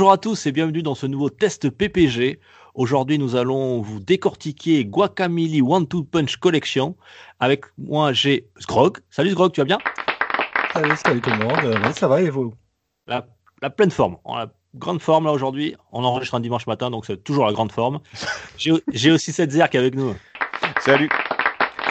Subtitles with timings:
[0.00, 2.40] Bonjour à tous et bienvenue dans ce nouveau test PPG.
[2.74, 6.96] Aujourd'hui, nous allons vous décortiquer Guacamole One Two Punch Collection.
[7.38, 8.96] Avec moi, j'ai Sgrog.
[9.10, 9.78] Salut Sgrog, tu vas bien?
[10.72, 11.58] Salut, salut tout le monde.
[11.64, 12.54] Euh, ouais, ça va et vous?
[13.06, 13.26] La,
[13.60, 14.16] la pleine forme.
[14.24, 15.76] On a la grande forme là aujourd'hui.
[15.92, 18.00] On enregistre un dimanche matin, donc c'est toujours la grande forme.
[18.56, 20.14] J'ai aussi Setzer qui est avec nous.
[20.80, 21.10] Salut.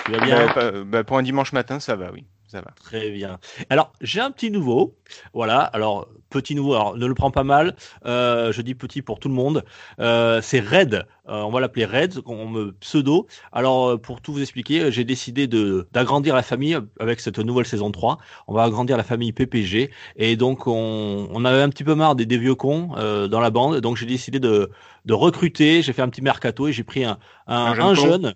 [0.06, 0.48] Tu vas bien?
[0.48, 2.26] Bah, pas- bah, pour un dimanche matin, ça va, oui.
[2.52, 2.72] Ça va.
[2.84, 3.38] Très bien.
[3.70, 4.96] Alors, j'ai un petit nouveau.
[5.36, 5.60] Voilà.
[5.60, 6.74] Alors, petit nouveau.
[6.74, 7.76] Alors, ne le prends pas mal.
[8.08, 9.64] Euh, je dis petit pour tout le monde.
[10.00, 11.06] Euh, c'est Red.
[11.28, 13.28] Euh, on va l'appeler Red, on me pseudo.
[13.52, 17.68] Alors, euh, pour tout vous expliquer, j'ai décidé de d'agrandir la famille avec cette nouvelle
[17.68, 18.18] saison 3.
[18.48, 19.92] On va agrandir la famille PPG.
[20.16, 23.42] Et donc, on, on avait un petit peu marre des, des vieux cons euh, dans
[23.42, 23.80] la bande.
[23.80, 24.72] Donc, j'ai décidé de,
[25.06, 25.84] de recruter.
[25.84, 28.02] J'ai fait un petit mercato et j'ai pris un, un, Un jeune un con.
[28.08, 28.34] jeune.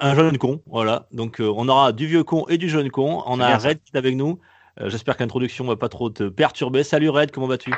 [0.00, 1.06] Un jeune con, voilà.
[1.12, 3.22] Donc euh, on aura du vieux con et du jeune con.
[3.26, 3.56] On a.
[3.56, 4.38] Red qui est avec nous.
[4.80, 6.84] Euh, J'espère que l'introduction va pas trop te perturber.
[6.84, 7.72] Salut Red, comment vas-tu?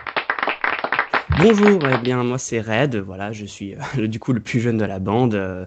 [1.38, 4.76] Bonjour, eh bien moi c'est Red, voilà, je suis euh, du coup le plus jeune
[4.76, 5.34] de la bande.
[5.34, 5.64] euh,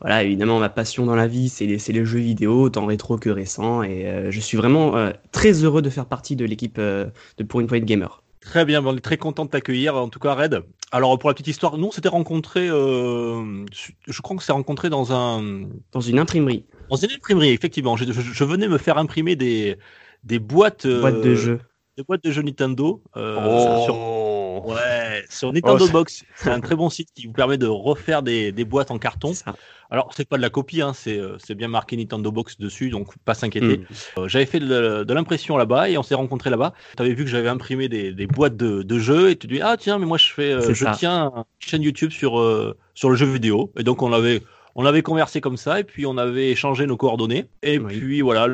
[0.00, 3.28] voilà, évidemment ma passion dans la vie c'est les, les jeux vidéo, tant rétro que
[3.28, 7.06] récent, et euh, je suis vraiment euh, très heureux de faire partie de l'équipe euh,
[7.36, 8.22] de Pour une Point Gamer.
[8.40, 9.94] Très bien, on est très content de t'accueillir.
[9.96, 10.62] En tout cas, Red.
[10.92, 12.68] Alors pour la petite histoire, nous on s'était rencontrés.
[12.68, 13.64] euh,
[14.08, 17.50] je crois qu'on s'est rencontrés dans un Dans une imprimerie, dans une imprimerie.
[17.50, 19.76] Effectivement, je, je- je venais me faire imprimer des
[20.24, 21.60] des boîtes euh, boîte de jeux.
[21.96, 23.02] des boîtes de jeux Nintendo.
[23.16, 23.94] euh, sur
[24.64, 24.72] Oh.
[24.72, 27.66] Ouais, sur Nintendo Oh, c'est- Box, c'est un très bon site qui vous permet de
[27.66, 29.32] refaire des, des boîtes en carton.
[29.92, 32.90] Alors, c'est pas de la copie, hein, c'est euh, c'est bien marqué Nintendo Box dessus,
[32.90, 33.78] donc pas s'inquiéter.
[33.78, 33.84] Mm.
[34.18, 36.74] Euh, j'avais fait de, de l'impression là-bas et on s'est rencontrés là-bas.
[36.96, 39.60] Tu avais vu que j'avais imprimé des, des boîtes de, de jeux et tu dis
[39.60, 40.92] ah tiens mais moi je fais euh, je ça.
[40.96, 44.42] tiens une chaîne YouTube sur euh, sur le jeu vidéo et donc on avait
[44.74, 47.96] on avait conversé comme ça et puis on avait échangé nos coordonnées et Oui.
[47.98, 48.48] puis voilà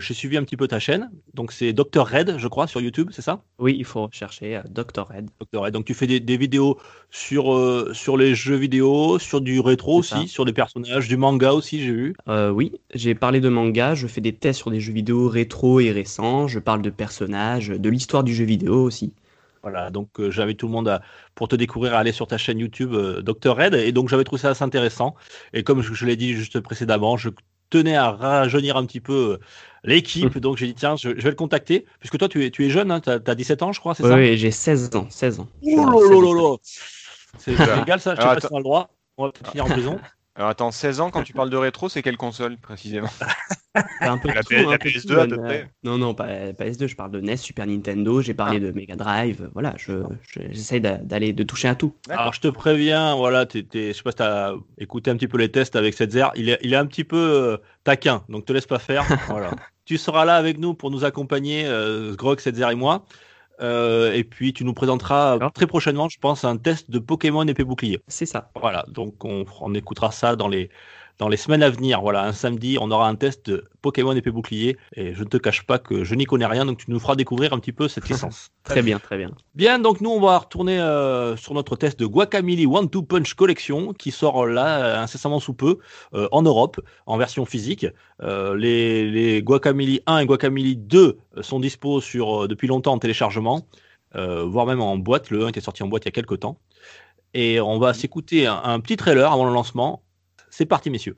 [0.00, 3.10] j'ai suivi un petit peu ta chaîne donc c'est Dr Red je crois sur YouTube
[3.12, 3.42] c'est ça?
[3.58, 5.06] Oui, il faut rechercher euh, Dr.
[5.08, 5.28] Red.
[5.40, 5.60] Dr.
[5.62, 5.74] Red.
[5.74, 6.78] Donc tu fais des, des vidéos
[7.10, 10.26] sur euh, sur les jeux vidéo, sur du rétro aussi, ça.
[10.26, 12.14] sur des personnages, du manga aussi j'ai vu.
[12.28, 15.80] Euh, oui, j'ai parlé de manga, je fais des tests sur des jeux vidéo rétro
[15.80, 19.12] et récents, je parle de personnages, de l'histoire du jeu vidéo aussi.
[19.62, 21.02] Voilà, donc euh, j'invite tout le monde à,
[21.34, 23.74] pour te découvrir à aller sur ta chaîne YouTube euh, Dr Red.
[23.74, 25.14] Et donc j'avais trouvé ça assez intéressant.
[25.52, 27.28] Et comme je, je l'ai dit juste précédemment, je
[27.68, 29.38] tenais à rajeunir un petit peu euh,
[29.84, 30.38] l'équipe.
[30.38, 31.84] Donc j'ai dit tiens, je, je vais le contacter.
[31.98, 34.02] Puisque toi tu es, tu es jeune, hein, tu as, 17 ans je crois, c'est
[34.02, 34.16] Oui, ça?
[34.16, 35.48] oui, j'ai 16 ans, 16 ans.
[35.62, 36.32] Je suis à là 16 là ans.
[36.34, 36.56] là là
[37.38, 38.90] C'est légal ça, je sais pas si on a le droit.
[39.18, 40.00] On va peut-être finir en prison.
[40.36, 43.08] Alors attends, 16 ans, quand tu parles de rétro, c'est quelle console précisément
[44.00, 45.70] un peu La tout, P- un la peu PS2 tout, à euh, peu près.
[45.82, 49.50] Non, non, pas PS2, je parle de NES, Super Nintendo, j'ai parlé de Mega Drive,
[49.54, 51.94] voilà, je, je- d'aller, de toucher à tout.
[52.08, 55.28] Alors je te préviens, voilà, t'es, t'es- je sais pas si t'as écouté un petit
[55.28, 58.24] peu les tests avec cette zer, il est, il est un petit peu euh, taquin,
[58.28, 59.04] donc te laisse pas faire.
[59.28, 59.50] voilà.
[59.84, 63.04] Tu seras là avec nous pour nous accompagner, euh, Grog, Setzer et moi.
[63.60, 67.64] Euh, et puis tu nous présenteras très prochainement, je pense, un test de Pokémon épée
[67.64, 68.00] bouclier.
[68.08, 68.50] C'est ça.
[68.60, 70.70] Voilà, donc on, on écoutera ça dans les
[71.20, 72.00] dans les semaines à venir.
[72.00, 74.78] Voilà, un samedi, on aura un test de Pokémon épée bouclier.
[74.96, 77.14] Et je ne te cache pas que je n'y connais rien, donc tu nous feras
[77.14, 78.50] découvrir un petit peu cette licence.
[78.64, 79.30] Très bien, très bien.
[79.54, 83.34] Bien, donc nous on va retourner euh, sur notre test de Guacamole One Two Punch
[83.34, 85.78] Collection qui sort là euh, incessamment sous peu
[86.14, 87.86] euh, en Europe en version physique.
[88.22, 92.98] Euh, les, les Guacamole 1 et Guacamole 2 sont dispo sur euh, depuis longtemps en
[92.98, 93.66] téléchargement,
[94.16, 95.28] euh, voire même en boîte.
[95.28, 96.56] Le 1 était sorti en boîte il y a quelques temps.
[97.34, 100.02] Et on va s'écouter un, un petit trailer avant le lancement.
[100.50, 101.16] C'est parti messieurs.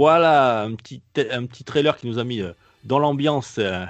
[0.00, 2.54] Voilà, un petit, un petit trailer qui nous a mis euh,
[2.84, 3.84] dans l'ambiance euh,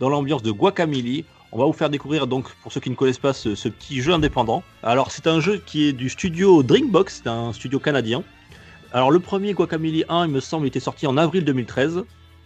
[0.00, 1.22] dans l'ambiance de Guacamole.
[1.52, 4.02] On va vous faire découvrir donc, pour ceux qui ne connaissent pas, ce, ce petit
[4.02, 4.64] jeu indépendant.
[4.82, 8.24] Alors, c'est un jeu qui est du studio Drinkbox, c'est un studio canadien.
[8.92, 12.02] Alors, le premier Guacamole 1, il me semble, était sorti en avril 2013.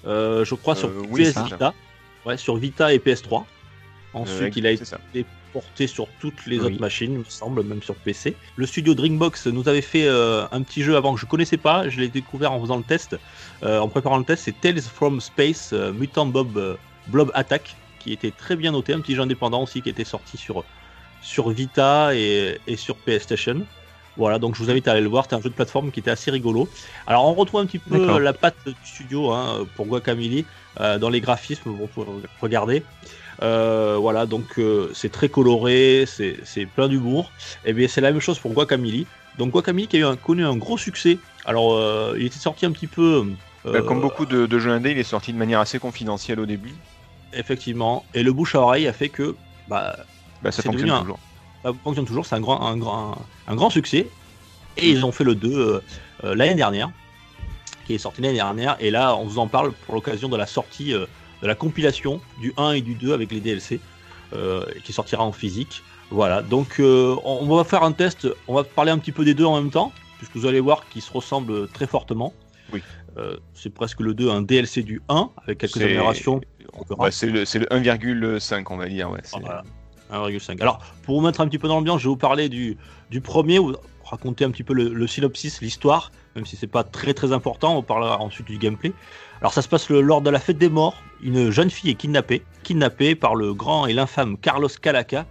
[0.07, 1.45] Euh, je crois sur oui, PS ça.
[1.45, 1.75] Vita.
[2.27, 3.45] Ouais, sur Vita et PS3.
[4.13, 4.85] Ensuite, il a été
[5.55, 6.67] porté sur toutes les Oui.
[6.67, 8.35] autres machines, il me semble, même sur PC.
[8.57, 11.89] Le studio Drinkbox nous avait fait euh, un petit jeu avant que je connaissais pas.
[11.89, 13.17] Je l'ai découvert en faisant le test,
[13.63, 14.43] euh, en préparant le test.
[14.45, 18.93] C'est Tales from Space euh, Mutant Bob Blob Attack, qui était très bien noté.
[18.93, 20.65] Un petit jeu indépendant aussi qui était sorti sur,
[21.23, 23.65] sur Vita et, et sur PlayStation.
[24.17, 25.25] Voilà, donc je vous invite à aller le voir.
[25.25, 26.69] C'était un jeu de plateforme qui était assez rigolo.
[27.07, 28.21] Alors, on retrouve un petit peu D'accord.
[28.21, 30.45] la patte du studio hein, pour Guacamole
[30.81, 31.71] euh, dans les graphismes.
[31.71, 32.07] Vous pouvez
[32.41, 32.85] regarder.
[33.43, 37.33] Euh, voilà, donc euh, c'est très coloré, c'est plein d'humour.
[37.65, 39.05] Et bien c'est la même chose pour Guacamole.
[39.39, 41.19] Donc Guacamole qui a eu un, connu un gros succès.
[41.45, 43.27] Alors euh, il était sorti un petit peu.
[43.67, 46.39] euh, Bah, comme beaucoup de, de jeux indés, il est sorti de manière assez confidentielle
[46.39, 46.75] au début.
[47.33, 48.05] Effectivement.
[48.15, 49.35] Et le bouche à oreille a fait que
[49.67, 49.97] bah,
[50.43, 51.19] Bah, ça fonctionne devenu un- toujours.
[51.65, 52.27] Ça fonctionne toujours.
[52.27, 53.17] C'est un grand, un, grand,
[53.49, 54.07] un grand succès.
[54.77, 55.81] Et ils ont fait le 2 euh,
[56.25, 56.91] euh, l'année dernière,
[57.87, 58.77] qui est sorti l'année dernière.
[58.81, 61.07] Et là, on vous en parle pour l'occasion de la sortie euh,
[61.43, 63.81] de la compilation du 1 et du 2 avec les DLC,
[64.35, 65.83] euh, qui sortira en physique.
[66.11, 69.35] Voilà, donc on on va faire un test, on va parler un petit peu des
[69.35, 72.33] deux en même temps, puisque vous allez voir qu'ils se ressemblent très fortement.
[72.73, 72.83] Oui.
[73.55, 76.41] C'est presque le 2, un DLC du 1, avec quelques améliorations.
[76.99, 79.11] Ouais, c'est le, le 1,5, on va dire.
[79.11, 79.65] Ouais, Voilà.
[80.15, 80.61] 1,5.
[80.61, 82.77] Alors, pour vous mettre un petit peu dans l'ambiance, je vais vous parler du,
[83.11, 83.75] du premier, vous
[84.05, 87.83] raconter un petit peu le, synopsis, l'histoire, même si c'est pas très très important, on
[87.83, 88.93] parlera ensuite du gameplay.
[89.41, 90.97] Alors, ça se passe lors de la fête des morts.
[91.23, 95.27] Une jeune fille est kidnappée, kidnappée par le grand et l'infâme Carlos Calaca,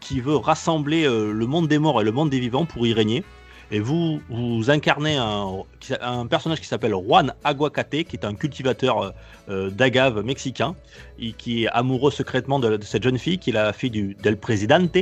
[0.00, 2.92] qui veut rassembler euh, le monde des morts et le monde des vivants pour y
[2.92, 3.24] régner.
[3.70, 9.10] Et vous, vous incarnez un, personnage qui s'appelle Juan Aguacate, qui est un cultivateur euh,
[9.48, 10.76] euh, d'agave mexicain,
[11.18, 14.16] et qui est amoureux secrètement de, de cette jeune fille, qui est la fille du,
[14.22, 14.96] del Presidente.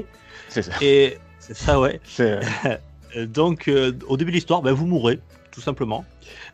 [0.49, 0.73] c'est ça.
[0.81, 2.01] Et c'est ça, ouais.
[3.17, 5.21] Euh, Donc, euh, au début de l'histoire, ben, vous mourrez,
[5.51, 6.05] tout simplement.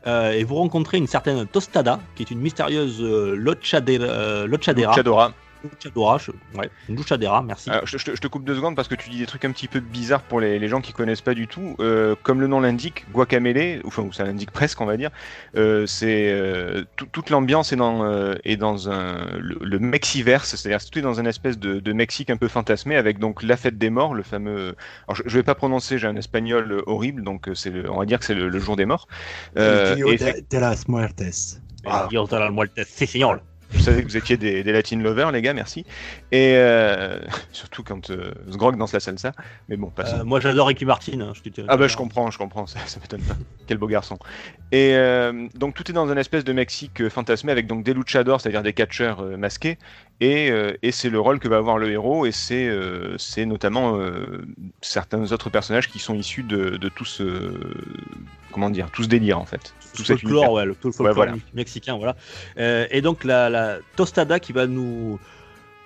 [0.07, 4.47] Euh, et vous rencontrez une certaine Tostada, qui est une mystérieuse Lochadera.
[4.47, 5.33] Lochadera.
[5.63, 6.19] Luchadora.
[6.19, 7.71] Je- ouais, une Luchadera, merci.
[7.71, 9.45] Alors, je, je te- je te coupe deux secondes parce que tu dis des trucs
[9.45, 11.77] un petit peu bizarres pour les, les gens qui connaissent pas du tout.
[11.81, 15.11] Euh, comme le nom l'indique, Guacamele, enfin, ou ça l'indique presque, on va dire,
[15.57, 20.55] euh, c'est euh, tout- toute l'ambiance est dans, euh, est dans un, le, le Mexiverse,
[20.57, 23.57] c'est-à-dire tout est dans une espèce de, de Mexique un peu fantasmé avec donc la
[23.57, 24.75] fête des morts, le fameux.
[25.07, 28.07] Alors, je, je vais pas prononcer, j'ai un espagnol horrible, donc c'est le- on va
[28.07, 29.07] dire que c'est le, le jour des morts.
[29.59, 31.61] Euh, et de, de las Muertes.
[31.87, 33.39] Ah, Dios de la muerte, sí, señor.
[33.73, 35.85] Je savais que vous étiez des, des Latin lovers, les gars, merci.
[36.33, 37.19] Et euh,
[37.53, 39.33] surtout quand euh, Sgrog danse la salsa.
[39.69, 40.21] Mais bon, passons.
[40.21, 41.21] Euh, moi, j'adore Ricky Martin.
[41.21, 43.37] hein, je Ah bah je comprends, je comprends, ça, ça m'étonne pas.
[43.67, 44.19] Quel beau garçon.
[44.73, 47.95] Et euh, donc tout est dans une espèce de Mexique euh, fantasmé avec donc des
[47.95, 49.79] luchadors, c'est-à-dire des catcheurs masqués.
[50.21, 50.53] Et,
[50.83, 52.71] et c'est le rôle que va avoir le héros et c'est
[53.17, 53.99] c'est notamment
[54.83, 57.55] certains autres personnages qui sont issus de, de tout ce
[58.53, 59.75] comment dire tout ce délire en fait.
[59.95, 60.53] Tout le folklore, univers.
[60.53, 61.35] ouais, le, tout le folklore voilà.
[61.55, 62.17] mexicain, voilà.
[62.59, 65.19] Euh, et donc la, la tostada qui va nous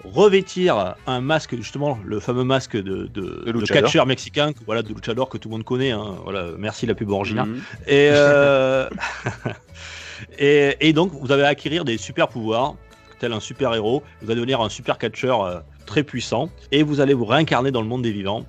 [0.04, 5.28] revêtir un masque, justement le fameux masque de, de, de catcheur mexicain, voilà, de luchador
[5.30, 5.92] que tout le monde connaît.
[5.92, 7.46] hein, voilà, merci la pub originale.
[7.48, 7.62] Mhm.
[7.86, 8.88] Et, euh,
[10.38, 12.74] et, et donc, vous allez acquérir des super pouvoirs,
[13.18, 14.02] tel un super héros.
[14.20, 16.50] Vous allez devenir un super catcheur euh, très puissant.
[16.72, 18.44] Et vous allez vous réincarner dans le monde des vivants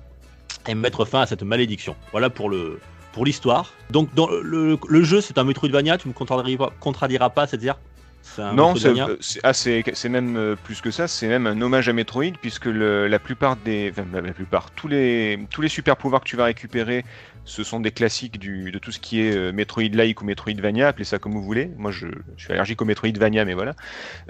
[0.68, 1.96] et mettre fin à cette malédiction.
[2.12, 2.80] Voilà pour le
[3.16, 3.72] pour l'histoire.
[3.88, 5.96] Donc, dans le, le jeu, c'est un Metroidvania.
[5.96, 7.76] Tu me contrediras, contrediras pas, c'est-à-dire
[8.50, 8.92] Non, c'est
[9.42, 13.08] ah, c'est même euh, plus que ça, c'est même un hommage à Metroid, puisque le-
[13.08, 13.90] la plupart des.
[13.90, 17.04] Enfin, la plupart, tous les, tous les super pouvoirs que tu vas récupérer,
[17.44, 21.04] ce sont des classiques du, de tout ce qui est euh, Metroid-like ou Metroidvania, appelez
[21.04, 21.72] ça comme vous voulez.
[21.76, 22.06] Moi, je,
[22.36, 23.74] je suis allergique au Metroidvania, mais voilà.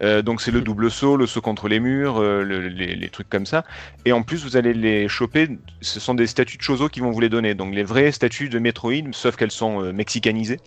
[0.02, 3.10] Euh, donc, c'est le double saut, le saut contre les murs, euh, le- les, les
[3.10, 3.64] trucs comme ça.
[4.04, 5.48] Et en plus, vous allez les choper,
[5.82, 7.54] ce sont des statues de Chozo qui vont vous les donner.
[7.54, 10.60] Donc, les vraies statues de Metroid, sauf qu'elles sont euh, mexicanisées.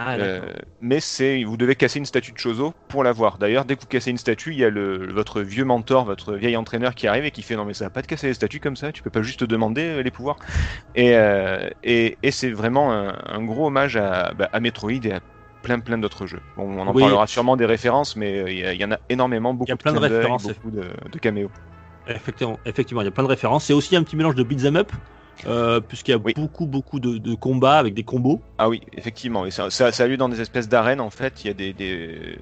[0.00, 0.40] Ah, Euh,
[0.80, 3.38] mais c'est vous devez casser une statue de Chozo pour l'avoir.
[3.38, 6.34] D'ailleurs, dès que vous cassez une statue, il y a le, votre vieux mentor, votre
[6.34, 8.34] vieil entraîneur qui arrive et qui fait non mais ça va pas te casser les
[8.34, 10.38] statues comme ça, tu peux pas juste te demander euh, les pouvoirs.
[10.94, 15.12] Et, euh, et, et c'est vraiment un, un gros hommage à, bah, à Metroid et
[15.12, 15.20] à
[15.62, 16.42] plein plein d'autres jeux.
[16.56, 17.02] Bon, on en Oui.
[17.02, 19.92] parlera sûrement des références, mais il y, en a énormément, beaucoup Il y a plein
[19.92, 20.44] de d'œil, références.
[20.44, 21.50] beaucoup de, de caméos.
[22.06, 23.66] Effectivement, effectivement, il y a plein de références.
[23.66, 24.92] C'est aussi un petit mélange de beat'em up,
[25.46, 26.34] euh, puisqu'il y a Oui.
[26.34, 28.42] beaucoup, beaucoup de, de combats avec des combos.
[28.58, 29.46] Ah oui, effectivement.
[29.46, 31.44] Et ça, ça, ça a lieu dans des espèces d'arènes, en fait.
[31.44, 32.38] Il y a des, des-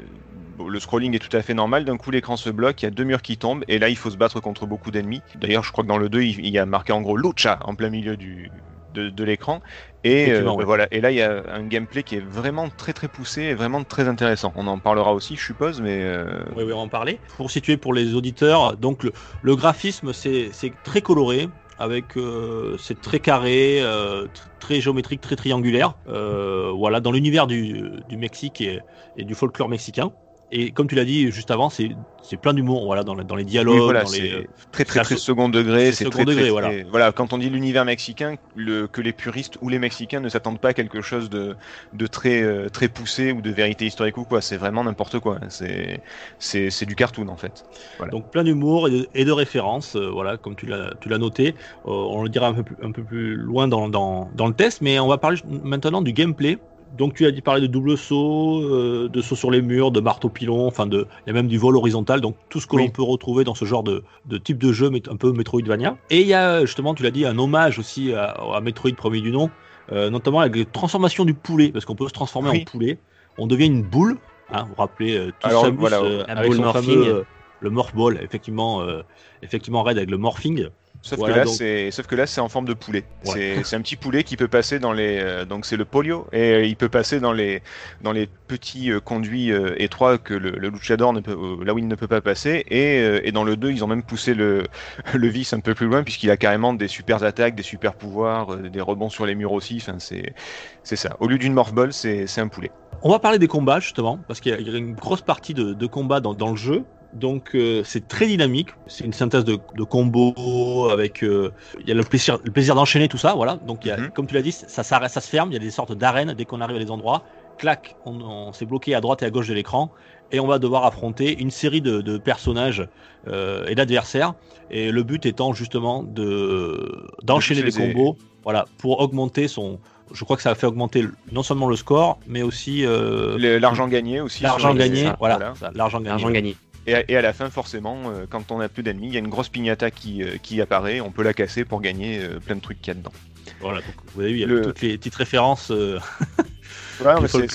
[0.56, 1.84] bon, le scrolling est tout à fait normal.
[1.84, 3.96] D'un coup, l'écran se bloque, il y a deux murs qui tombent, et là, il
[3.96, 5.22] faut se battre contre beaucoup d'ennemis.
[5.34, 7.74] D'ailleurs, je crois que dans le 2, il, y a marqué en gros Lucha en
[7.74, 8.50] plein milieu du,
[8.94, 9.60] de, de l'écran.
[10.02, 10.64] Et, euh, ouais.
[10.64, 10.88] voilà.
[10.90, 13.84] et là, il y a un gameplay qui est vraiment très très poussé et vraiment
[13.84, 14.52] très intéressant.
[14.54, 17.20] On en parlera aussi, je suppose, mais euh, Oui, oui, on va en parler.
[17.36, 19.12] Pour situer pour les auditeurs, donc le,
[19.42, 20.50] le graphisme, c'est
[20.82, 25.94] très coloré, avec euh, c'est très carré, euh, tr- très géométrique, très triangulaire.
[26.06, 30.12] Euh, voilà, dans l'univers du, Mexique et du folklore mexicain.
[30.50, 31.90] Et comme tu l'as dit juste avant, c'est
[32.22, 35.00] c'est plein d'humour, voilà, dans, dans les dialogues, Oui, voilà, dans les, c'est très très
[35.00, 35.92] très second degré.
[35.92, 36.68] c'est très, degré, très, voilà.
[36.68, 37.12] très- voilà.
[37.12, 40.70] Quand on dit l'univers mexicain, le, que les puristes ou les Mexicains ne s'attendent pas
[40.70, 41.56] à quelque chose de,
[41.92, 44.40] de très euh, très poussé ou de vérité historique ou quoi.
[44.40, 45.38] C'est vraiment n'importe quoi.
[45.48, 46.02] C'est
[46.38, 47.64] c'est du cartoon en fait.
[47.98, 48.10] Voilà.
[48.12, 51.18] Donc plein d'humour et de, et de références, euh, voilà, comme tu l'as, tu l'as
[51.18, 51.54] noté.
[51.86, 54.54] Euh, on le dira un peu plus, un peu plus loin dans, dans, dans le
[54.54, 56.58] test, mais on va parler maintenant du gameplay.
[56.96, 60.00] Donc tu as dit parler de double saut, euh, de saut sur les murs, de
[60.00, 62.76] marteau pilon, enfin de, il y a même du vol horizontal, donc tout ce que
[62.76, 62.84] Oui.
[62.84, 65.96] l'on peut retrouver dans ce genre de, de type de jeu, mais un peu Metroidvania.
[66.10, 69.20] Et il y a justement, tu l'as dit, un hommage aussi à, à Metroid premier
[69.20, 69.50] du nom,
[69.92, 72.62] euh, notamment avec les transformations du poulet, parce qu'on peut se transformer Oui.
[72.62, 72.98] en poulet.
[73.38, 74.16] On devient une boule.
[74.48, 76.82] Hein, vous vous rappelez, euh, tous Alors, Samus, voilà, euh, la avec boule son morphing.
[76.94, 77.24] fameux, euh,
[77.60, 79.02] le morph ball, effectivement, euh,
[79.42, 80.68] effectivement Red avec le morphing.
[81.06, 83.04] Sauf Voilà, que là, donc- c'est sauf que là, c'est en forme de poulet.
[83.26, 83.32] Ouais.
[83.32, 86.26] C'est c'est un petit poulet qui peut passer dans les euh, donc c'est le polio
[86.32, 87.62] et euh, il peut passer dans les
[88.02, 91.86] dans les petits euh, conduits étroits que le, le luchador ne peut là où il
[91.86, 94.64] ne peut pas passer et, et dans le 2 ils ont même poussé le
[95.14, 98.56] le vice un peu plus loin puisqu'il a carrément des super attaques, des super pouvoirs,
[98.56, 99.76] des rebonds sur les murs aussi.
[99.80, 100.34] Enfin c'est
[100.82, 101.16] c'est ça.
[101.20, 102.70] Au lieu d'une morph ball, c'est c'est un poulet.
[103.02, 105.86] On va parler des combats justement, parce qu'il y a- une grosse partie de, de
[105.86, 106.82] combat dans, dans le jeu.
[107.16, 111.92] Donc euh, c'est très dynamique, c'est une synthèse de, de combos avec euh, il y
[111.92, 113.56] a le plaisir, le plaisir d'enchaîner tout ça, voilà.
[113.66, 114.10] Donc il y a, Mhm.
[114.10, 116.44] comme tu l'as dit, ça ça se ferme, il y a des sortes d'arènes dès
[116.44, 117.22] qu'on arrive à des endroits.
[117.58, 119.90] Clac, on, on s'est bloqué à droite et à gauche de l'écran
[120.30, 122.86] et on va devoir affronter une série de, de personnages
[123.28, 124.34] euh, et d'adversaires.
[124.70, 129.78] Et le but étant justement de d'enchaîner les combos, voilà, pour augmenter son.
[130.12, 133.88] Je crois que ça a fait augmenter non seulement le score, mais aussi euh, L'argent
[133.88, 134.42] gagné aussi.
[134.42, 135.10] l'argent gagné.
[135.18, 136.08] voilà, l'argent gagné.
[136.10, 136.56] L'argent gagné.
[136.86, 139.16] Et à, et à la fin, forcément, euh, quand on a plus d'ennemis, il y
[139.16, 141.00] a une grosse pignata qui, euh, qui apparaît.
[141.00, 143.12] On peut la casser pour gagner euh, plein de trucs qu'il y a dedans.
[143.60, 145.72] Voilà, donc, vous avez vu, il y a Le- toutes les petites références.
[147.22, 147.48] Ouais, c'est-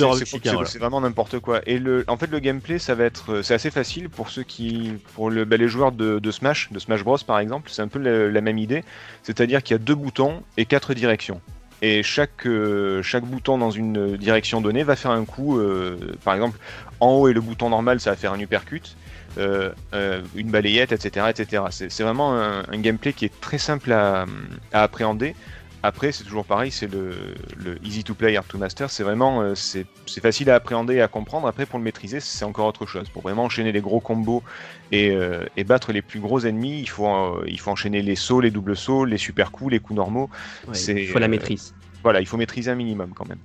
[0.53, 0.69] voilà.
[0.79, 1.61] vraiment n'importe quoi.
[1.65, 4.93] Et le, en fait, le gameplay, ça va être, c'est assez facile pour ceux qui,
[5.15, 7.87] pour le, bah, les joueurs de, de Smash, de Smash Bros par exemple, c'est un
[7.87, 8.83] peu la, la même idée.
[9.23, 11.41] C'est-à-dire qu'il y a deux boutons et quatre directions.
[11.81, 15.57] Et chaque, euh, chaque bouton dans une direction donnée va faire un coup.
[15.59, 16.59] euh, par exemple,
[16.99, 18.95] en haut et le bouton normal, ça va faire un uppercut.
[19.37, 21.27] Euh, euh, une balayette, etc.
[21.29, 21.63] etc.
[21.69, 24.25] C'est vraiment un, un gameplay qui est très simple à,
[24.73, 25.35] à appréhender.
[25.83, 27.11] Après, c'est toujours pareil, c'est le,
[27.57, 28.91] le easy to play, hard to master.
[28.91, 31.47] C'est vraiment, euh, c'est c'est facile à appréhender et à comprendre.
[31.47, 33.09] Après, pour le maîtriser, c'est encore autre chose.
[33.09, 34.43] Pour vraiment enchaîner les gros combos
[34.91, 38.15] et, euh, et battre les plus gros ennemis, il faut, euh, il faut enchaîner les
[38.15, 40.29] sauts, les doubles sauts, les super coups, les coups normaux.
[40.67, 41.73] Ouais, C'est, il faut la euh, maîtrise.
[42.03, 43.39] Voilà, il faut maîtriser un minimum quand même.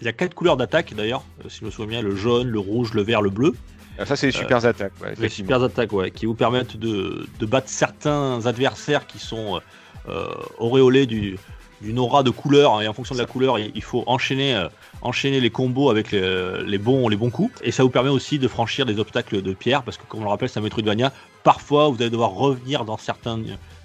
[0.00, 2.58] Il y a quatre couleurs d'attaque d'ailleurs, si je me souviens bien, le jaune, le
[2.58, 3.54] rouge, le vert, le bleu.
[3.98, 4.92] Ah, Ça, c'est les super attaques.
[5.02, 9.56] ouais, Les super attaques, ouais, qui vous permettent de, de battre certains adversaires qui sont
[9.56, 9.60] euh,
[10.08, 11.38] euh, auréolés du,
[11.80, 12.74] d'une aura de couleur.
[12.74, 14.68] hein, et en fonction de la couleur, il, il faut enchaîner, euh,
[15.02, 17.54] enchaîner les combos avec les, les bons, les bons coups.
[17.62, 20.24] Et ça vous permet aussi de franchir des obstacles de pierre, parce que comme on
[20.24, 21.12] le rappelle, c'est un Metroidvania.
[21.44, 23.38] Parfois, vous allez devoir revenir dans certains,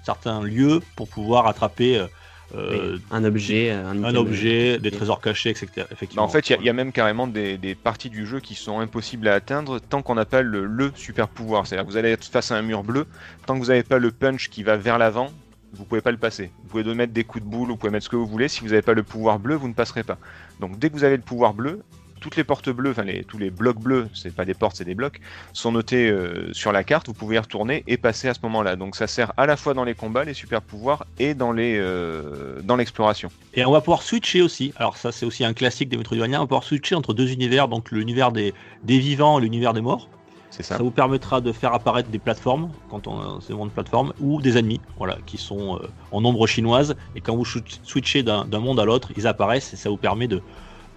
[0.04, 2.06] certains lieux pour pouvoir attraper euh,
[2.54, 5.68] euh, Oui, un objet, un, objet, des trésors cachés, etc.
[5.90, 6.22] Effectivement.
[6.22, 8.26] Mais en fait, il y a- il y, a même carrément des, des parties du
[8.26, 11.66] jeu qui sont impossibles à atteindre tant qu'on n'a pas le, le super pouvoir.
[11.66, 13.06] C'est-à-dire que vous allez être face à un mur bleu,
[13.46, 15.30] tant que vous n'avez pas le punch qui va vers l'avant,
[15.72, 16.50] vous pouvez pas le passer.
[16.64, 18.48] Vous pouvez mettre des coups de boule, vous pouvez mettre ce que vous voulez.
[18.48, 20.18] Si vous n'avez pas le pouvoir bleu, vous ne passerez pas.
[20.58, 21.82] Donc dès que vous avez le pouvoir bleu,
[22.20, 24.84] toutes les portes bleues, enfin les, tous les blocs bleus, c'est pas des portes, c'est
[24.84, 25.20] des blocs,
[25.52, 27.06] sont notés euh, sur la carte.
[27.08, 28.76] Vous pouvez y retourner et passer à ce moment-là.
[28.76, 31.76] Donc ça sert à la fois dans les combats, les super pouvoirs, et dans les
[31.78, 33.30] euh, dans l'exploration.
[33.54, 34.72] Et on va pouvoir switcher aussi.
[34.76, 36.38] Alors ça, c'est aussi un classique des Metroidvania.
[36.38, 39.80] On va pouvoir switcher entre deux univers, donc l'univers des, des vivants et l'univers des
[39.80, 40.08] morts.
[40.52, 40.82] C'est Ça ça.
[40.82, 44.80] vous permettra de faire apparaître des plateformes, quand on c'est monde plateforme, ou des ennemis,
[44.98, 46.96] voilà, qui sont euh, en nombre chinoise.
[47.14, 50.36] Et quand vous switchez d'un monde à l'autre, ils apparaissent et ça vous permet de
[50.36, 50.42] de-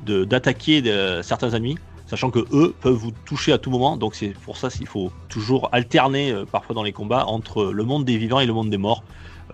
[0.06, 3.98] d'attaquer de, certains ennemis, sachant que eux peuvent vous toucher à tout moment.
[3.98, 7.84] Donc c'est pour ça qu'il faut toujours alterner euh, parfois dans les combats entre le
[7.84, 9.04] monde des vivants et le monde des morts.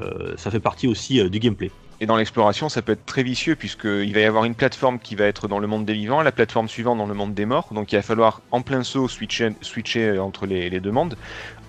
[0.01, 1.71] Euh, ça fait partie aussi euh, du gameplay.
[2.01, 5.15] Et dans l'exploration, ça peut être très vicieux puisqu'il va y avoir une plateforme qui
[5.15, 7.67] va être dans le monde des vivants, la plateforme suivante dans le monde des morts.
[7.73, 11.17] Donc il va falloir en plein saut switcher, entre les deux mondes.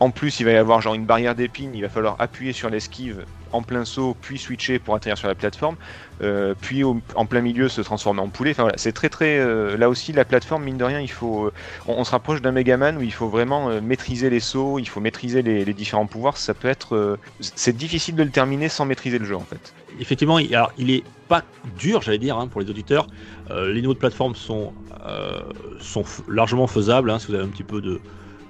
[0.00, 2.71] En plus, il va y avoir genre une barrière d'épines, il va falloir appuyer sur
[2.71, 5.76] l'esquive en plein saut, puis switcher pour atterrir sur la plateforme,
[6.23, 8.52] euh, puis en plein milieu se transformer en poulet.
[8.52, 9.38] Enfin c'est très très.
[9.38, 11.47] euh, là aussi, la plateforme, mine de rien, il faut.
[11.47, 11.52] euh,
[11.87, 15.42] on, se rapproche d'un Megaman où il faut vraiment maîtriser les sauts, il faut maîtriser
[15.42, 16.37] les, différents pouvoirs.
[16.37, 17.19] Ça peut être.
[17.40, 19.75] c'est difficile de le terminer sans maîtriser le jeu en fait.
[19.99, 21.42] Effectivement, il, alors, il est pas
[21.78, 23.07] dur, j'allais dire, hein, pour les auditeurs.
[23.50, 24.73] Les niveaux de plateforme sont,
[26.28, 28.00] largement faisables hein, si vous avez un petit peu de,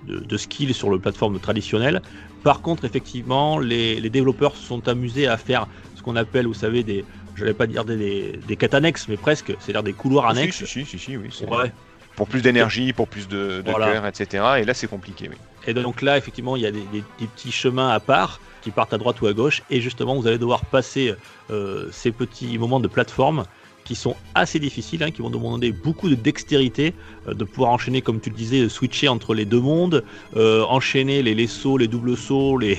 [0.02, 2.02] de, de skill sur le plateforme traditionnel.
[2.42, 6.54] Par contre, effectivement, les, les développeurs se sont amusés à faire ce qu'on appelle, vous
[6.54, 9.92] savez, des, je vais pas dire des, des, des quêtes annexes, mais presque, c'est-à-dire des
[9.95, 10.64] couloirs si, annexes.
[10.64, 11.28] si, si, si, si, oui.
[11.49, 11.73] Ouais.
[12.16, 13.92] Pour plus d'énergie, pour plus de, de Voilà.
[13.92, 14.45] cœur, etc.
[14.61, 15.37] Et là, c'est compliqué, oui.
[15.66, 18.71] Et donc là, effectivement, il y a des, des- des petits chemins à part qui
[18.73, 19.62] partent à droite ou à gauche.
[19.71, 21.14] Et justement, vous allez devoir passer
[21.50, 23.47] euh, ces petits moments de plateforme
[23.90, 26.94] qui sont assez difficiles, hein, qui vont demander beaucoup de dextérité,
[27.26, 30.04] euh, de pouvoir enchaîner, comme tu le disais, switcher entre les deux mondes,
[30.37, 32.78] euh, enchaîner les, les sauts, les doubles sauts, les,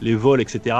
[0.14, 0.76] vols, etc.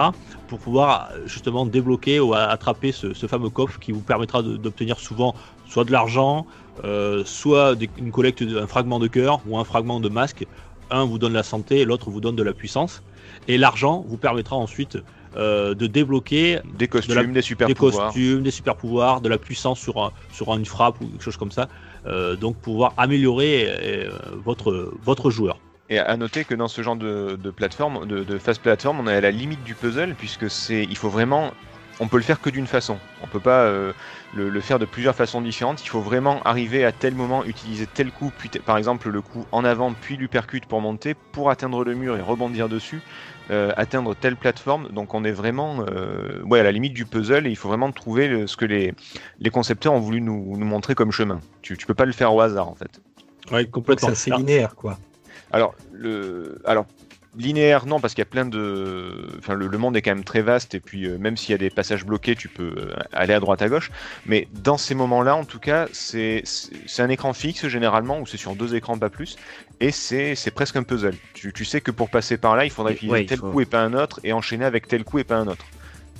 [0.46, 5.34] pour pouvoir euh, justement débloquer ou attraper ce, fameux coffre qui vous permettra d'obtenir souvent
[5.68, 6.46] soit de l'argent,
[6.84, 10.46] euh, soit une collecte d'un fragment de cœur ou un fragment de masque.
[10.92, 13.02] Un vous donne la santé, l'autre vous donne de la puissance.
[13.48, 14.98] Et l'argent vous permettra ensuite
[15.36, 18.06] euh, de débloquer Des costumes, des super des pouvoirs.
[18.12, 21.36] costumes, des super pouvoirs, de la puissance sur, un- sur une frappe ou quelque chose
[21.36, 21.68] comme ça.
[22.06, 24.10] Euh, donc pouvoir améliorer euh,
[24.44, 25.60] votre, votre joueur.
[25.88, 29.06] Et à noter que dans ce genre de, de plateforme, de, de phase plateforme, on
[29.06, 31.52] est à la limite du puzzle puisque c'est, il faut vraiment,
[32.00, 32.98] on peut le faire que d'une façon.
[33.22, 33.92] On peut pas euh,
[34.34, 35.82] le, le faire de plusieurs façons différentes.
[35.84, 39.44] Il faut vraiment arriver à tel moment, utiliser tel coup, puis par exemple le coup
[39.52, 43.00] en avant, puis l'uppercut pour monter, pour atteindre le mur et rebondir dessus,
[43.50, 44.88] euh, atteindre telle plateforme.
[44.88, 47.92] Donc on est vraiment, euh, ouais, à la limite du puzzle et il faut vraiment
[47.92, 48.92] trouver le- ce que les,
[49.38, 51.40] les concepteurs ont voulu nous, nous montrer comme chemin.
[51.62, 53.00] Tu, tu peux pas le faire au hasard en fait.
[53.52, 54.08] Ouais, complètement.
[54.08, 54.98] c'est assez linéaire, quoi.
[55.52, 56.86] Alors, le, alors
[57.34, 59.26] linéaire, non, parce qu'il y a plein de.
[59.38, 61.54] Enfin, le, le monde est quand même très vaste, et puis euh, même s'il y
[61.54, 63.90] a des passages bloqués, tu peux euh, aller à droite, à gauche.
[64.24, 66.42] Mais dans ces moments-là, en tout cas, c'est
[66.98, 69.38] un écran fixe généralement, ou c'est sur deux écrans, pas plus,
[69.80, 71.18] et c'est c'est presque un puzzle.
[71.32, 73.42] Tu, tu sais que pour passer par là, il faudra Oui, utiliser ouais, tel faut-
[73.42, 75.72] coup et pas un autre, et enchaîner avec tel coup et pas un autre.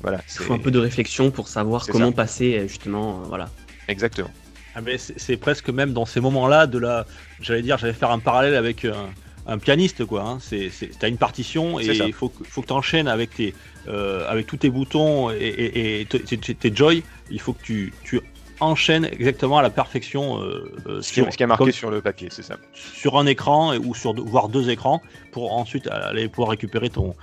[0.02, 2.12] Voilà, Il c'est faut un peu de réflexion pour savoir comment ça.
[2.12, 3.23] passer euh, justement.
[3.23, 3.56] euh, voilà.
[3.88, 4.35] exactement.
[4.75, 7.06] Ah, mais c'est c'est presque même dans ces moments-là de la.
[7.38, 9.14] J'allais dire, j'allais faire un parallèle avec un,
[9.46, 10.22] un pianiste, quoi.
[10.22, 10.38] Hein.
[10.40, 13.54] C'est, t'as une partition et il faut que, faut que tu enchaînes avec, tes,
[13.88, 17.02] euh, avec tous tes boutons et, et, et tes, tes- joy.
[17.30, 18.21] Il faut que tu, tu
[18.60, 22.00] enchaînes exactement à la perfection euh, euh, Ce qui, ce qui a marqué sur le
[22.00, 22.56] papier, c'est ça.
[22.73, 27.14] sur un écran ou sur deux- voire deux écrans pour ensuite aller pouvoir récupérer ton,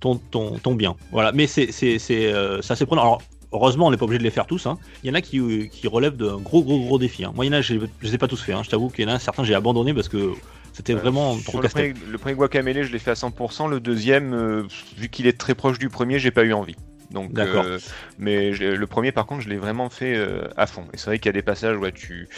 [0.00, 0.96] ton, ton, ton bien.
[1.12, 3.02] Voilà, mais c'est, c'est, c'est, euh, ça c'est prenant.
[3.02, 4.66] Alors, heureusement, on n'est pas obligé de les faire tous.
[4.66, 4.78] hein.
[5.02, 7.24] Il y en a qui, qui relèvent d'un gros, gros, gros défi.
[7.24, 7.32] hein.
[7.34, 8.52] Moi, il y en a, je ne les ai pas tous fait.
[8.52, 8.62] hein.
[8.64, 10.32] Je t'avoue qu'il y en a certains, j'ai abandonné parce que
[10.72, 13.68] c'était vraiment Euh, trop sur le premier, le premier Guacamele, je l'ai fait à 100%.
[13.68, 14.62] Le deuxième, euh,
[14.96, 16.76] vu qu'il est très proche du premier, j'ai pas eu envie.
[17.10, 17.64] Donc, D'accord.
[17.64, 17.78] euh,
[18.18, 20.84] mais je- le premier, par contre, je l'ai vraiment fait euh, à fond.
[20.92, 22.28] Et c'est vrai qu'il y a des passages où tu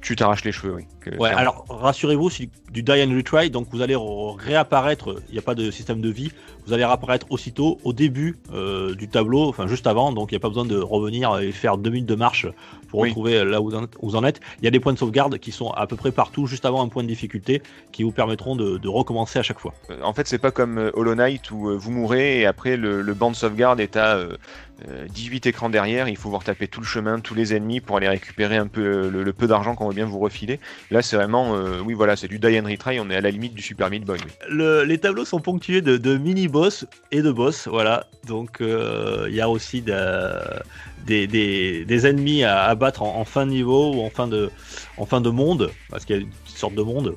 [0.00, 0.84] tu t'arraches les cheveux, oui.
[1.00, 1.38] que- Ouais, clairement.
[1.38, 5.42] alors rassurez-vous, c'est du die and retry, donc vous allez re- réapparaître, il n'y a
[5.42, 6.30] pas de système de vie,
[6.66, 10.38] vous allez réapparaître aussitôt au début euh, du tableau, enfin juste avant, donc il n'y
[10.38, 12.46] a pas besoin de revenir et faire deux minutes de marche
[12.88, 13.08] pour Oui.
[13.08, 13.70] retrouver là où
[14.02, 14.40] vous en- êtes.
[14.60, 16.82] Il y a des points de sauvegarde qui sont à peu près partout, juste avant
[16.82, 19.74] un point de difficulté, qui vous permettront de, de recommencer à chaque fois.
[19.90, 22.76] Euh, En fait, c'est pas comme euh, Hollow Knight où euh, vous mourrez et après
[22.76, 24.36] le, le banc de sauvegarde est à euh, euh,
[25.08, 26.08] 18 écrans derrière.
[26.08, 28.80] Il faut vous retaper tout le chemin, tous les ennemis pour aller récupérer un peu
[28.80, 30.60] euh, le, le peu d'argent qu'on va bien vous refiler.
[30.90, 33.00] Là, c'est vraiment, euh, oui, voilà, c'est du die and retry.
[33.00, 34.18] On est à la limite du Super Meat Boy.
[34.24, 34.30] oui.
[34.48, 38.06] Le- les tableaux sont ponctués de, de mini-boss et de boss, voilà.
[38.26, 39.94] Donc euh, il y a aussi de-
[41.04, 44.50] des, des- des ennemis à abattre en, en fin de niveau ou en fin de,
[44.96, 47.16] en fin de monde, parce qu'il y a une petite sorte de monde.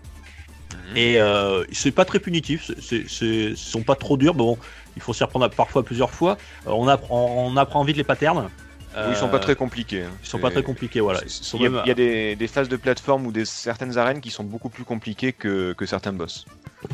[0.96, 4.58] Et euh, c'est pas très punitif, c'est- sont pas trop durs, mais bon,
[4.96, 6.38] il faut s'y reprendre parfois plusieurs fois.
[6.68, 8.50] Euh, on, apprend, on apprend vite les patterns.
[8.94, 10.04] Oui, ils sont pas Euh, très compliqués.
[10.04, 10.12] hein.
[10.22, 11.22] ils sont pas très compliqués, voilà.
[11.54, 13.98] Il y a, même- il y a des, des phases de plateforme ou des certaines
[13.98, 16.46] arènes qui sont beaucoup plus compliquées que, que certains boss.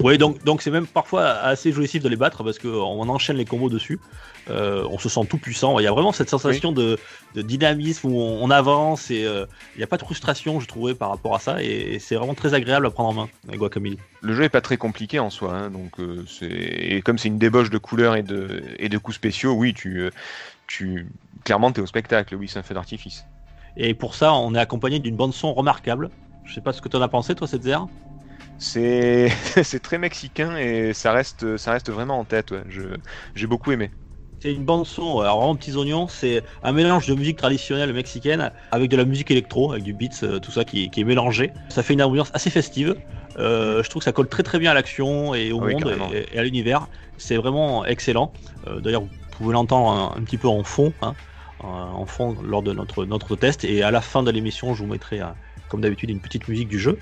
[0.01, 3.45] Oui, donc donc c'est même parfois assez jouissif de les battre parce qu'on enchaîne les
[3.45, 3.99] combos dessus.
[4.49, 5.79] Euh, on se sent tout puissant.
[5.79, 6.97] Il y a vraiment cette sensation de,
[7.35, 9.45] de dynamisme où on, on avance et euh,
[9.75, 11.63] il n'y a pas de frustration, je trouvais, par rapport à ça.
[11.63, 13.97] Et, et c'est vraiment très agréable à prendre en main, Guacamole.
[14.21, 17.27] Le jeu est pas très compliqué en soi, hein, donc euh, c'est et comme c'est
[17.29, 20.11] une débauche de couleurs et de et de coups spéciaux, oui, tu euh,
[20.67, 21.07] tu
[21.43, 23.25] clairement t'es au spectacle, oui, c'est un feu d'artifice.
[23.77, 26.09] Et pour ça, on est accompagné d'une bande-son remarquable.
[26.45, 27.87] Je sais pas ce que tu en as pensé, toi, cette zère
[28.57, 29.29] C'est
[29.63, 32.51] c'est très mexicain et ça reste ça reste vraiment en tête.
[32.51, 32.63] Ouais.
[33.35, 33.91] J'ai beaucoup aimé.
[34.39, 38.51] C'est une bande son, alors vraiment petits oignons, c'est un mélange de musique traditionnelle mexicaine
[38.69, 41.53] avec de la musique électro, avec du beats, euh, tout ça qui, qui est mélangé.
[41.69, 42.95] Ça fait une ambiance assez festive.
[43.39, 45.87] Euh, je trouve que ça colle très très bien à l'action et au Oui, monde
[45.89, 46.87] et, et à l'univers.
[47.17, 48.31] C'est vraiment excellent.
[48.67, 51.15] Euh, D'ailleurs, vous pouvez l'entendre un, un petit peu en fond, hein,
[51.59, 53.63] en fond lors de notre, notre test.
[53.63, 55.31] Et à la fin de l'émission, je vous mettrai, euh,
[55.67, 56.99] comme d'habitude, une petite musique du jeu.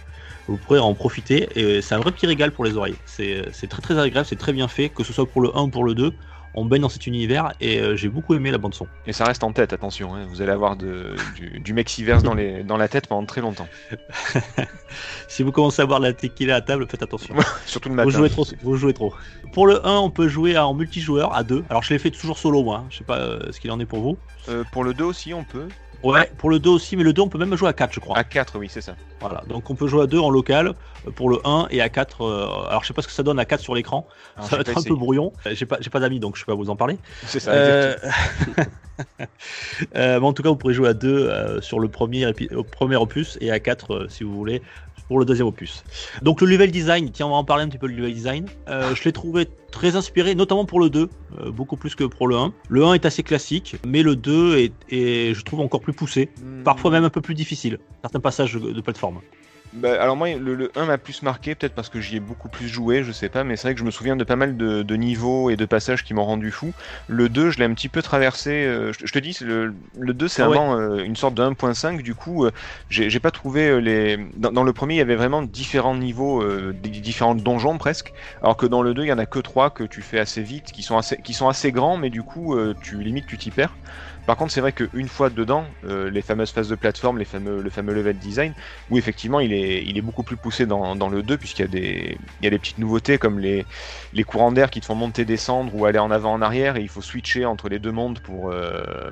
[0.48, 2.96] Vous pourrez en profiter et c'est un vrai petit régal pour les oreilles.
[3.06, 5.68] C'est très très agréable, c'est très bien fait, que ce soit pour le 1 ou
[5.70, 6.14] pour le 2
[6.58, 8.88] on baigne dans cet univers et euh, j'ai beaucoup aimé la bande son.
[9.06, 10.16] Et ça reste en tête, attention.
[10.16, 10.26] hein.
[10.30, 13.68] Vous allez avoir de, du, du Mexiverse dans, les, dans la tête pendant très longtemps.
[15.28, 17.36] si vous commencez à boire de la tequila à table, faites attention.
[17.66, 18.18] Surtout le Vous matin.
[18.18, 19.14] jouez trop, vous jouez trop.
[19.52, 21.66] Pour le 1, on peut jouer en multijoueur à 2.
[21.70, 22.88] Alors je l'ai fait toujours solo moi, hein.
[22.90, 24.18] je sais pas euh, ce qu'il en est pour vous.
[24.48, 25.68] Euh, pour le 2 aussi, on peut.
[26.04, 28.00] Ouais, pour le 2 aussi, mais le 2 on peut même jouer à 4 je
[28.00, 28.18] crois.
[28.18, 28.96] À 4, oui, c'est ça.
[29.20, 30.74] Voilà, donc on peut jouer à 2 en local
[31.08, 32.22] euh, pour le 1 et à 4.
[32.22, 34.08] euh, alors je sais pas ce que ça donne à 4 sur l'écran,
[34.42, 35.34] ça va être un peu brouillon.
[35.48, 36.98] Euh, J'ai pas, pas d'amis donc je peux pas vous en parler.
[37.26, 37.96] C'est ça, Euh,
[39.96, 42.96] euh, mais en tout cas, vous pourrez jouer à 2 sur le premier, au premier
[42.96, 44.62] opus et à 4 si vous voulez
[45.08, 45.84] pour le deuxième opus.
[46.22, 48.46] Donc le level design, tiens, on va en parler un petit peu du level design.
[48.68, 52.28] Euh, je l'ai trouvé très inspiré, notamment pour le 2, euh, beaucoup plus que pour
[52.28, 52.54] le 1.
[52.70, 56.30] Le 1 est assez classique, mais le 2 est, est, je trouve, encore plus poussé,
[56.64, 59.20] parfois même un peu plus difficile, certains passages de, de plateforme.
[59.78, 62.48] Bah, alors moi, le, le 1 m'a plus marqué, peut-être parce que j'y ai beaucoup
[62.48, 64.56] plus joué, je sais pas, mais c'est vrai que je me souviens de pas mal
[64.56, 66.74] de, de niveaux et de passages qui m'ont rendu fou.
[67.08, 70.14] Le 2, je l'ai un petit peu traversé, euh, je, je te dis, le, le
[70.14, 70.62] 2 c'est Ah ouais.
[70.62, 72.52] vraiment euh, une sorte de 1.5, du coup, euh,
[72.90, 74.18] j'ai pas trouvé les...
[74.38, 78.56] Dans, dans le premier, il y avait vraiment différents niveaux, des différents donjons presque, alors
[78.56, 80.72] que dans le 2, il y en a que 3 que tu fais assez vite,
[80.72, 83.78] qui sont assez, qui sont assez grands, mais du coup, tu limite, tu t'y perds.
[84.26, 87.62] Par contre, c'est vrai qu'une fois dedans, euh, les fameuses phases de plateforme, les fameux,
[87.62, 88.54] le fameux level design,
[88.90, 92.78] où effectivement il est, beaucoup plus poussé dans, le 2, puisqu'il y, a des- petites
[92.80, 93.68] nouveautés comme les,
[94.26, 96.90] courants d'air qui te font monter, descendre ou aller en avant, en arrière, et il
[96.90, 99.12] faut switcher entre les deux mondes pour, euh,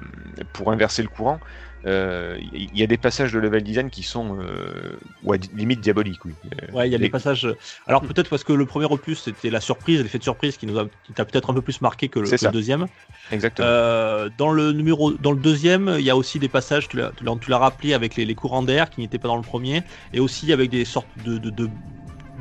[0.51, 1.39] pour inverser le courant.
[1.85, 6.23] Euh, Il y a des passages de level design qui sont euh, ouais, limite diaboliques.
[6.25, 6.35] Oui.
[6.45, 7.47] Euh, Ouais, il y a les- des passages.
[7.87, 10.79] Alors peut-être parce que le premier opus c'était la surprise, l'effet de surprise qui nous
[10.79, 12.87] a, t'a peut-être un peu plus marqué que le, que deuxième.
[13.31, 13.67] Exactement.
[13.67, 17.11] Euh, dans le numéro, dans le deuxième, il y a aussi des passages, tu l'as,
[17.11, 19.41] tu l'as- tu l'as rappelé avec les, les courants d'air qui n'étaient pas dans le
[19.43, 21.69] premier, et aussi avec des sortes de, de, de,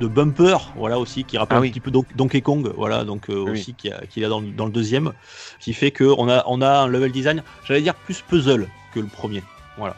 [0.02, 1.70] de bumpers, voilà aussi qui rappellent Ah un oui.
[1.70, 3.52] petit peu Don- Donkey Kong, voilà donc euh, Oui.
[3.52, 5.12] aussi qui a, qu'il y a dans, le- dans le deuxième,
[5.60, 9.00] qui fait que on a, on a un level design, j'allais dire plus puzzle que
[9.00, 9.42] le premier.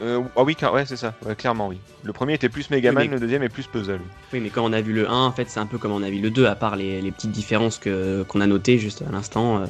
[0.01, 1.13] Euh, ah oui, car- ouais, c'est ça.
[1.25, 1.77] Ouais, clairement, oui.
[2.03, 3.99] Le premier était plus Megaman, Oui, mais- le deuxième est plus puzzle.
[4.31, 6.01] Oui, mais quand on a vu le 1, en fait, c'est un peu comme on
[6.01, 9.03] a vu le 2, à part les, les petites différences que qu'on a notées juste
[9.07, 9.63] à l'instant.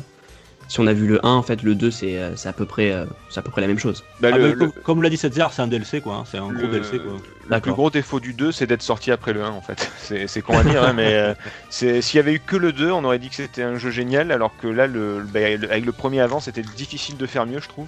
[0.67, 2.65] Si on a vu le 1, en fait, le 2, c'est euh, c'est à, peu
[2.65, 4.03] près, euh, c'est à peu près la même chose.
[4.19, 6.23] Bah, Ah, le- mais le- comme, comme l'a dit Setzer, c'est un DLC quoi, hein,
[6.29, 7.13] c'est un gros Le- DLC quoi.
[7.47, 9.87] Le plus gros défaut du 2, c'est d'être sorti après le 1, en fait.
[10.27, 11.33] C'est con à dire, hein, mais euh,
[11.69, 13.91] c'est- s'il y avait eu que le 2, on aurait dit que c'était un jeu
[13.91, 17.25] génial, alors que là, le, le- bah, le- avec le premier avant, c'était difficile de
[17.27, 17.87] faire mieux, je trouve.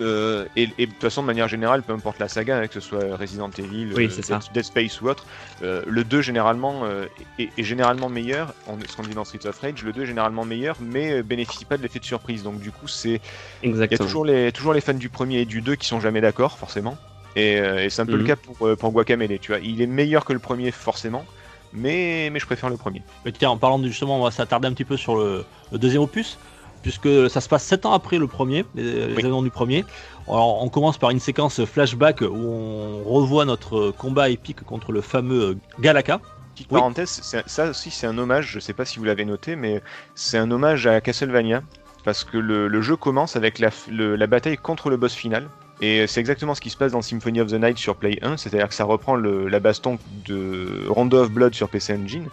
[0.00, 2.74] Euh, et, et de toute façon, de manière générale, peu importe la saga, hein, que
[2.74, 4.08] ce soit Resident Evil, Oui.
[4.08, 5.24] Dead, Dead Space ou autre,
[5.62, 7.04] euh, le 2 généralement euh,
[7.38, 10.06] est, est généralement meilleur, on, ce qu'on dit dans Streets of Rage, le 2 est
[10.06, 12.42] généralement meilleur, mais bénéficie pas de l'effet de surprise.
[12.42, 13.20] Donc du coup, c'est
[13.62, 14.06] il y a Exactement.
[14.06, 16.96] toujours les, toujours les fans du premier et du 2 qui sont jamais d'accord, forcément.
[17.36, 18.18] Et, euh, et c'est un peu Mhm.
[18.18, 19.60] le cas pour, euh, pour Guacamele, tu vois.
[19.60, 21.24] Il est meilleur que le premier, forcément,
[21.72, 23.02] mais, mais je préfère le premier.
[23.24, 25.78] Mais tiens, en parlant de, justement, on va s'attarder un petit peu sur le, le
[25.78, 26.38] deuxième opus,
[26.82, 29.12] puisque ça se passe 7 ans après le premier, les, les Oui.
[29.20, 29.84] événements du premier.
[30.28, 35.00] Alors, on commence par une séquence flashback où on revoit notre combat épique contre le
[35.00, 36.20] fameux Galaka.
[36.54, 36.78] Petite Oui.
[36.78, 39.82] parenthèse, ça aussi c'est un hommage, je sais pas si vous l'avez noté, mais
[40.14, 41.62] c'est un hommage à Castlevania,
[42.04, 45.14] parce que le, le jeu commence avec la, f- le- la bataille contre le boss
[45.14, 45.48] final.
[45.80, 48.36] Et c'est exactement ce qui se passe dans Symphony of the Night sur Play 1,
[48.36, 52.28] c'est-à-dire que ça reprend le- la baston de Rondo of Blood sur PC Engine.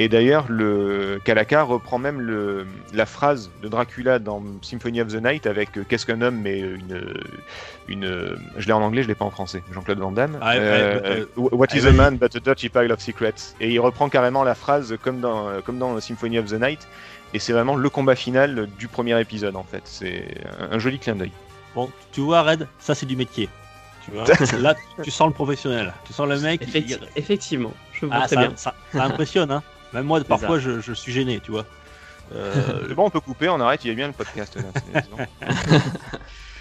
[0.00, 5.20] Et d'ailleurs, le Kalaka reprend même le, la phrase de Dracula dans Symphony of the
[5.22, 7.02] Night avec euh, Qu'est-ce qu'un homme, mais une,
[7.88, 8.36] une.
[8.56, 9.62] Je l'ai en anglais, je l'ai pas en français.
[9.72, 10.38] Jean-Claude Van Damme.
[10.40, 13.54] Ah, ouais, Euh, euh, What is a man but a dirty pile of secrets?
[13.60, 16.86] Et il reprend carrément la phrase comme dans, euh, comme dans Symphony of the Night.
[17.34, 19.82] Et c'est vraiment le combat final du premier épisode en fait.
[19.84, 20.24] C'est
[20.60, 21.32] un, un joli clin d'œil.
[21.74, 23.48] Bon, tu vois, Red, ça c'est du métier.
[24.04, 24.24] Tu vois
[24.60, 25.92] Là, tu sens le professionnel.
[26.06, 26.62] Tu sens le mec.
[26.62, 28.52] Effecti- il- Effectivement, je vois Ah, très ça, bien.
[28.56, 29.62] ça- ça impressionne, hein.
[29.92, 31.64] Même moi, parfois, je, je suis gêné, tu vois.
[32.34, 35.26] Euh, bon, on peut couper, on arrête, il y a bien le podcast là.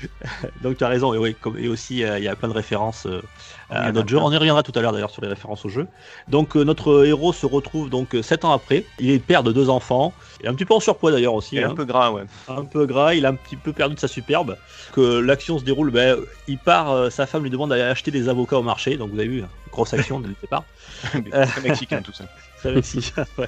[0.01, 0.09] c'est-
[0.41, 0.61] c'est.
[0.63, 2.53] Donc tu as raison, et, oui, comme- et aussi euh, il y a plein de
[2.53, 3.21] références euh,
[3.69, 4.17] à notre jeu.
[4.17, 5.87] On y reviendra tout à l'heure d'ailleurs sur les références au jeu.
[6.27, 8.85] Donc euh, notre héros se retrouve donc 7 ans après.
[8.99, 10.13] Il est père de deux enfants.
[10.39, 11.55] Il est un petit peu en surpoids d'ailleurs aussi.
[11.55, 11.71] Il est hein.
[11.71, 12.23] un peu gras, ouais.
[12.47, 14.57] un peu gras, il a un petit peu perdu de sa superbe.
[14.93, 18.57] Que l'action se déroule, ben, il part, sa femme lui demande d'aller acheter des avocats
[18.57, 18.97] au marché.
[18.97, 20.63] Donc vous avez vu, hein, grosse action dès le départ.
[21.03, 22.25] Très mexicain tout ça.
[22.57, 23.47] Très mexicain, ouais.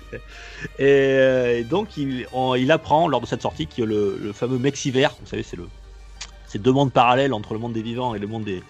[0.78, 4.60] Et, et donc, il, on- il apprend lors de cette sortie que le, le fameux
[4.60, 5.68] Mexiver, vous savez, c'est le
[6.50, 8.62] ces deux mondes parallèles entre le monde des vivants et le monde des,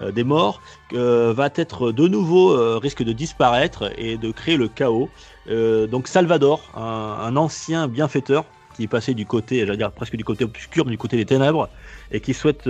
[0.00, 0.60] euh, morts,
[0.94, 5.08] euh, va être de nouveau euh, risque de disparaître et de créer le chaos.
[5.48, 8.44] Donc Salvador, un, ancien bienfaiteur
[8.74, 11.68] qui est passé du côté, j'allais dire presque du côté obscur, du côté des ténèbres,
[12.10, 12.68] et qui souhaite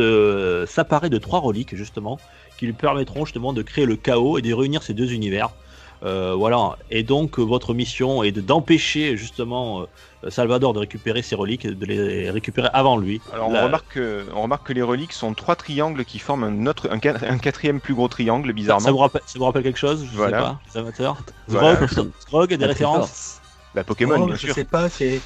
[0.66, 2.18] s'apparer de trois reliques justement,
[2.59, 5.55] qui lui permettront justement de créer le chaos et de réunir ces deux univers.
[6.04, 6.76] Euh, voilà.
[6.90, 9.82] Et donc, euh, votre mission est de- d'empêcher justement
[10.24, 13.20] euh, Salvador de récupérer ses reliques, de les récupérer avant lui.
[13.32, 16.44] Alors La- on, remarque que, on remarque que les reliques sont trois triangles qui forment
[16.44, 18.90] un, autre, un, quat- un quatrième plus gros triangle, ça, bizarrement.
[18.90, 20.04] vous rappelle, ça vous rappelle quelque chose?
[20.11, 20.37] Je Voilà.
[20.38, 21.16] sais pas, les amateurs.
[21.48, 21.87] Voilà.
[21.87, 23.40] Scrog, Scrog, des références?
[23.77, 24.55] La Pokémon, Oh, bien je sûr.
[24.55, 25.23] sais pas, c'est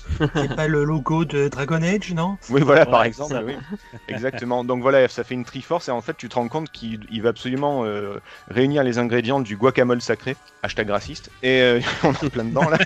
[0.57, 2.37] pas le logo de Dragon Age, non?
[2.51, 3.45] Oui, voilà, par exemple, ça.
[3.45, 3.55] oui.
[4.09, 4.65] Exactement.
[4.65, 7.23] Donc voilà, ça fait une Triforce et en fait, tu te rends compte qu'il il
[7.23, 12.25] va absolument euh, réunir les ingrédients du guacamole sacré, hashtag raciste, et euh, on est
[12.25, 12.79] en plein dedans là.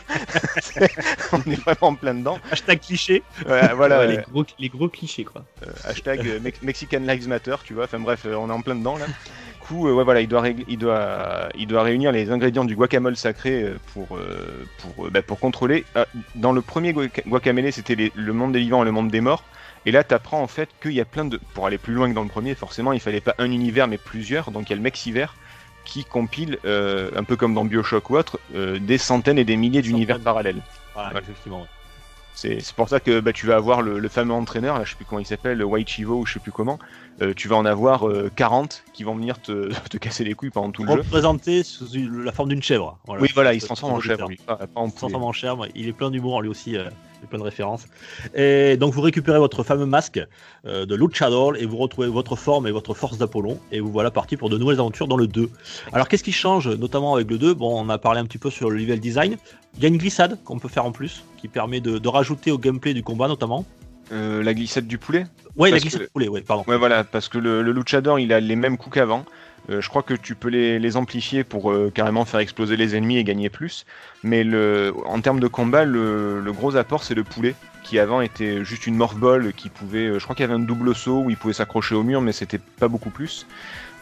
[1.33, 2.39] on est vraiment en plein dedans.
[2.51, 3.25] Hashtag cliché.
[3.47, 5.47] Ouais, voilà, Ouais, les, gros, les gros clichés, quoi.
[5.67, 7.85] euh, hashtag euh, Mex- Mexican Lives Matter, tu vois.
[7.85, 9.11] Enfin bref, on est en plein dedans là.
[9.65, 12.77] Du coup, euh, ouais, voilà, il doit, il, doit, il doit réunir les ingrédients du
[12.77, 15.87] guacamole sacré euh, pour, euh, pour, bah, pour contrôler.
[16.35, 19.43] dans le premier guaca- guacamele, c'était le monde des vivants et le monde des morts.
[19.87, 21.41] Et là, tu apprends en fait qu'il y a plein de.
[21.55, 23.97] Pour aller plus loin que dans le premier, forcément, il fallait pas un univers mais
[23.99, 24.51] plusieurs.
[24.51, 25.27] Donc il y a le Mexiver
[25.87, 29.57] qui compile, euh, un peu comme dans Bioshock ou autre, euh, des centaines et des
[29.57, 30.61] milliers d'univers parallèles.
[30.95, 31.21] Voilà, Ouais.
[31.23, 31.61] effectivement.
[31.63, 31.67] ouais.
[32.35, 34.97] C'est pour ça que bah, tu vas avoir le, le fameux entraîneur, là, je sais
[34.97, 36.79] plus comment il s'appelle, White Chivo ou je sais plus comment.
[37.23, 40.51] Euh, tu vas en avoir euh, 40 qui vont venir te, te casser les couilles
[40.51, 40.99] pendant tout le jeu.
[40.99, 42.99] Représenté sous une- la forme d'une chèvre.
[43.07, 43.23] Voilà.
[43.23, 45.33] Oui, voilà, il se transforme en chèvre, lui, pas, pas en Il se transforme en
[45.33, 45.67] chèvre.
[45.77, 46.77] Il est plein d'humour lui aussi.
[46.77, 46.91] euh,
[47.27, 47.87] plein de références.
[48.35, 50.21] Et donc vous récupérez votre fameux masque
[50.67, 53.59] euh, de Luchador et vous retrouvez votre forme et votre force d'Apollon.
[53.73, 55.51] Et vous voilà parti pour de nouvelles aventures dans le 2.
[55.93, 58.51] Alors qu'est-ce qui change notamment avec le 2 Bon, on a parlé un petit peu
[58.51, 59.37] sur le level design.
[59.77, 62.51] Il y a une glissade qu'on peut faire en plus qui permet de, de rajouter
[62.51, 63.65] au gameplay du combat notamment.
[64.13, 66.65] Euh, la glissade du poulet Ouais, la glissade que- de poulet, ouais, pardon.
[66.67, 69.25] Ouais, voilà, parce que le, le luchador, il a les mêmes coups qu'avant.
[69.71, 72.97] Euh, je crois que tu peux les, les amplifier pour euh, carrément faire exploser les
[72.97, 73.87] ennemis et gagner plus.
[74.23, 78.21] Mais le, en termes de combat, le, le gros apport, c'est le poulet, qui avant
[78.21, 80.19] était juste une morph ball qui pouvait.
[80.19, 82.33] Je crois qu'il y avait un double saut où il pouvait s'accrocher au mur, mais
[82.33, 83.47] c'était pas beaucoup plus.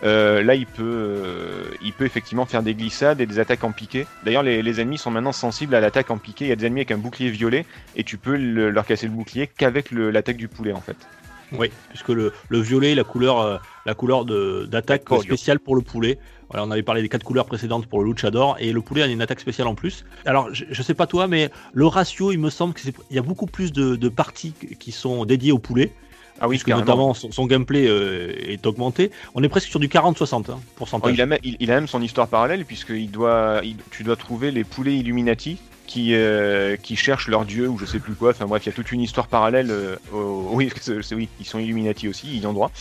[0.05, 3.71] Euh, là, il peut, euh, il peut effectivement faire des glissades et des attaques en
[3.73, 4.07] piqué.
[4.25, 6.47] D'ailleurs, les, les ennemis sont maintenant sensibles à l'attaque en piqué.
[6.47, 9.07] Il y a des ennemis avec un bouclier violet et tu peux le- leur casser
[9.07, 10.97] le bouclier qu'avec l'attaque du poulet en fait.
[11.53, 15.83] Oui, puisque le, le violet, la couleur, euh, la couleur de- d'attaque spéciale pour le
[15.83, 16.19] poulet.
[16.49, 19.07] Voilà, on avait parlé des quatre couleurs précédentes pour le luchador et le poulet a
[19.07, 20.05] une attaque spéciale en plus.
[20.25, 23.23] Alors, je, je sais pas toi, mais le ratio, il me semble qu'il y a
[23.23, 25.93] beaucoup plus de, de parties qui sont dédiées au poulet,
[26.45, 26.85] Ah oui, puisque carrément.
[26.85, 29.13] notamment son, son gameplay euh, est augmenté.
[29.37, 30.59] On est presque sur du 40-60 hein,
[31.05, 34.03] Oh, il, a, même- il, il a même son histoire parallèle puisqu'il doit, il- tu
[34.03, 35.59] dois trouver les poulets Illuminati
[35.93, 38.31] qui, euh, qui cherchent leur dieu ou je sais plus quoi.
[38.31, 39.71] Enfin bref, il y a toute une histoire parallèle.
[39.71, 40.71] euh, au- oui,
[41.13, 42.73] oui, ils sont Illuminati aussi, ils ont droit.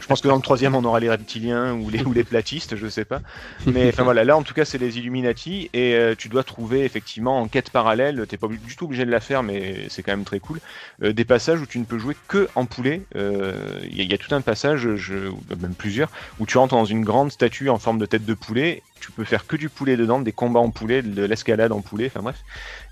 [0.00, 2.76] Je pense que dans le troisième, on aura les reptiliens ou les, ou les platistes,
[2.76, 3.22] je sais pas.
[3.66, 6.84] Mais enfin voilà, là en tout cas, c'est les Illuminati et euh, tu dois trouver
[6.84, 8.26] effectivement en quête parallèle.
[8.28, 10.60] T'es pas du tout obligé de la faire, mais c'est quand même très cool.
[11.00, 13.06] des passages où tu ne peux jouer que en poulet.
[13.14, 15.14] Il y, y a tout un passage, je,
[15.60, 18.84] même plusieurs où tu rentres dans une grande statue en forme de tête de poulet,
[19.00, 22.06] tu peux faire que du poulet dedans, des combats en poulet, de l'escalade en poulet,
[22.06, 22.41] enfin bref.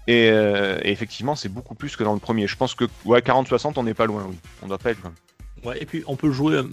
[0.07, 2.47] Et, euh, et effectivement, c'est beaucoup plus que dans le premier.
[2.47, 4.37] Je pense que ouais, 40-60, on n'est pas loin, oui.
[4.63, 5.13] On doit pas être loin.
[5.65, 6.65] Ouais, et puis on peut le jouer euh,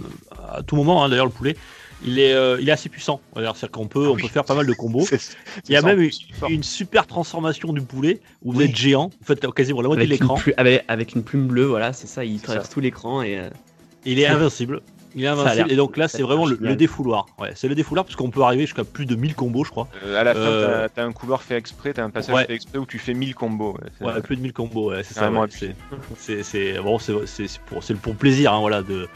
[0.53, 1.03] à tout moment.
[1.03, 1.57] hein, D'ailleurs, le poulet,
[2.05, 3.19] il est, euh, il est assez puissant.
[3.35, 4.21] D'ailleurs, C'est-à-dire qu'on peut, Ah on oui.
[4.21, 5.05] peut faire pas mal de combos.
[5.67, 6.09] Il y a même une,
[6.49, 8.65] une super transformation du poulet où vous Oui.
[8.65, 9.09] êtes géant.
[9.19, 10.39] Vous faites quasiment la moitié de l'écran.
[10.55, 12.73] avec, avec une plume bleue, voilà, c'est ça, il traverse ça.
[12.73, 13.37] tout l'écran et.
[13.37, 13.49] euh,
[14.05, 14.81] Il est invincible.
[15.17, 15.71] Il est invincible.
[15.71, 17.25] Et donc là, c'est vraiment le, défouloir.
[17.39, 19.87] Ouais, c'est le défouloir parce qu'on peut arriver jusqu'à plus de 1000 combos, je crois.
[20.05, 22.45] Euh, à la fin, Euh, t'as- t'as un couloir fait exprès, t'as un passage Ouais.
[22.45, 23.75] fait exprès où tu fais 1000 combos.
[23.99, 24.21] ouais.
[24.21, 24.91] Plus de 1000 combos.
[24.91, 25.21] Ouais, c'est ça.
[25.21, 25.45] Vraiment.
[25.49, 25.75] C'est,
[26.17, 29.07] c'est, c'est- bon, c'est, c'est, c'est pour, c'est pour plaisir, hein, voilà, de,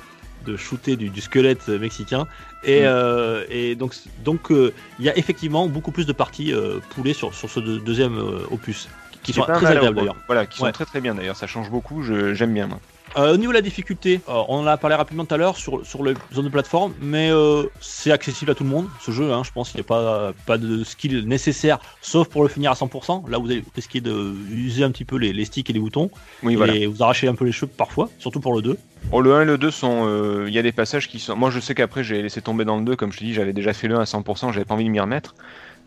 [0.47, 2.27] de shooter du, du squelette mexicain.
[2.63, 2.85] Et, Mm.
[2.87, 3.93] euh, et donc,
[4.25, 7.59] donc, euh, il y a effectivement beaucoup plus de parties euh, poulet sur, sur ce
[7.59, 8.89] deux- deuxième euh, opus,
[9.21, 10.15] qui sont très agréables d'ailleurs.
[10.25, 10.71] Voilà, qui sont Ouais.
[10.71, 11.35] très très bien d'ailleurs.
[11.35, 12.01] Ça change beaucoup.
[12.01, 12.65] je- J'aime bien.
[12.65, 12.79] Moi.
[13.17, 15.57] Euh, au niveau de la difficulté, euh, on en a parlé rapidement tout à l'heure
[15.57, 19.11] sur, sur les zones de plateforme, mais euh, c'est accessible à tout le monde ce
[19.11, 19.33] jeu.
[19.33, 22.71] Hein, je pense qu'il n'y a pas, pas de skill nécessaire, sauf pour le finir
[22.71, 23.29] à 100%.
[23.29, 26.09] Là, vous allez risquer de user un petit peu les, les sticks et les boutons
[26.41, 26.73] Oui, et voilà.
[26.87, 28.77] vous arracher un peu les cheveux parfois, surtout pour le 2.
[29.11, 30.03] Oh, le 1 et le 2 sont.
[30.07, 31.35] euh, Il y a des passages qui sont.
[31.35, 32.95] Moi, je sais qu'après, j'ai laissé tomber dans le 2.
[32.95, 34.53] Comme je te dis, j'avais déjà fait le 1 à 100%.
[34.53, 35.35] J'avais pas envie de m'y remettre.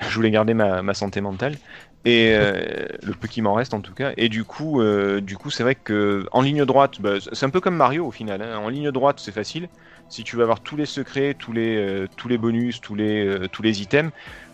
[0.09, 1.57] Je voulais garder ma, ma santé mentale.
[2.05, 4.13] Et euh, le peu qui m'en reste en tout cas.
[4.19, 7.51] Et du coup, euh, du coup, c'est vrai que en ligne droite, bah, c'est un
[7.51, 8.43] peu comme Mario au final.
[8.43, 8.59] hein.
[8.59, 9.69] En ligne droite, c'est facile.
[10.11, 13.49] Si tu veux avoir tous les secrets, tous les, euh, tous les bonus, tous les,
[13.53, 14.13] tous les items,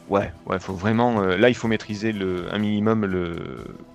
[0.08, 1.22] ouais, ouais, faut vraiment.
[1.22, 3.36] là, il faut maîtriser le, un minimum le,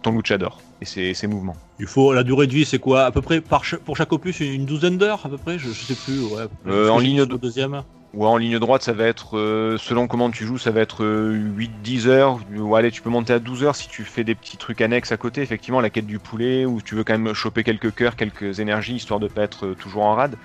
[0.02, 1.56] ton luchador et ses, ses mouvements.
[1.80, 3.06] Il faut la durée de vie, c'est quoi?
[3.06, 5.58] À peu près par pour chaque opus une, douzaine d'heures à peu près?
[5.58, 6.20] Je, je sais plus.
[6.20, 7.84] Ouais, en ligne deuxième.
[8.16, 11.04] Ouais, en ligne droite, ça va être, euh, selon comment tu joues, ça va être
[11.04, 12.40] 8-10 heures.
[12.58, 15.12] Ou allez, tu peux monter à 12 heures si tu fais des petits trucs annexes
[15.12, 18.16] à côté, effectivement, la quête du poulet, ou tu veux quand même choper quelques cœurs,
[18.16, 20.38] quelques énergies, histoire de pas être euh, toujours en rade.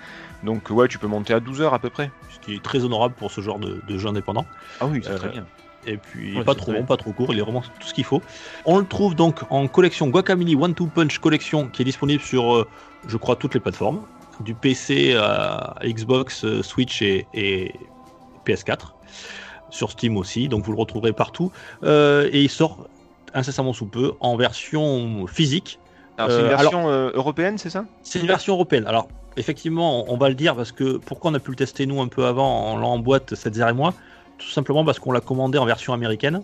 [0.43, 2.11] Donc ouais, tu peux monter à 12 heures à peu près.
[2.29, 4.45] Ce qui est très honorable pour ce genre de, de jeu indépendant.
[4.81, 5.45] Ah oui, c'est Euh, très bien.
[5.87, 8.03] Et puis Ouais, pas trop long, pas trop court, il est vraiment tout ce qu'il
[8.03, 8.21] faut.
[8.65, 12.53] On le trouve donc en collection Guacamole One Two Punch Collection qui est disponible sur,
[12.55, 12.67] euh,
[13.07, 14.01] je crois, toutes les plateformes,
[14.41, 17.73] du PC à Xbox, euh, Switch et, et
[18.45, 18.93] PS4,
[19.69, 21.51] sur Steam aussi, donc vous le retrouverez partout.
[21.83, 22.87] Euh, et il sort
[23.33, 25.79] incessamment sous peu en version physique.
[26.17, 27.85] Alors, c'est une Euh, version euh, européenne, c'est ça?
[28.03, 28.85] C'est une version européenne.
[28.85, 31.85] Alors, effectivement, on on va le dire parce que pourquoi on a pu le tester
[31.85, 33.93] nous un peu avant en en boîte, cette et moi?
[34.37, 36.41] Tout simplement parce qu'on l'a commandé en version américaine.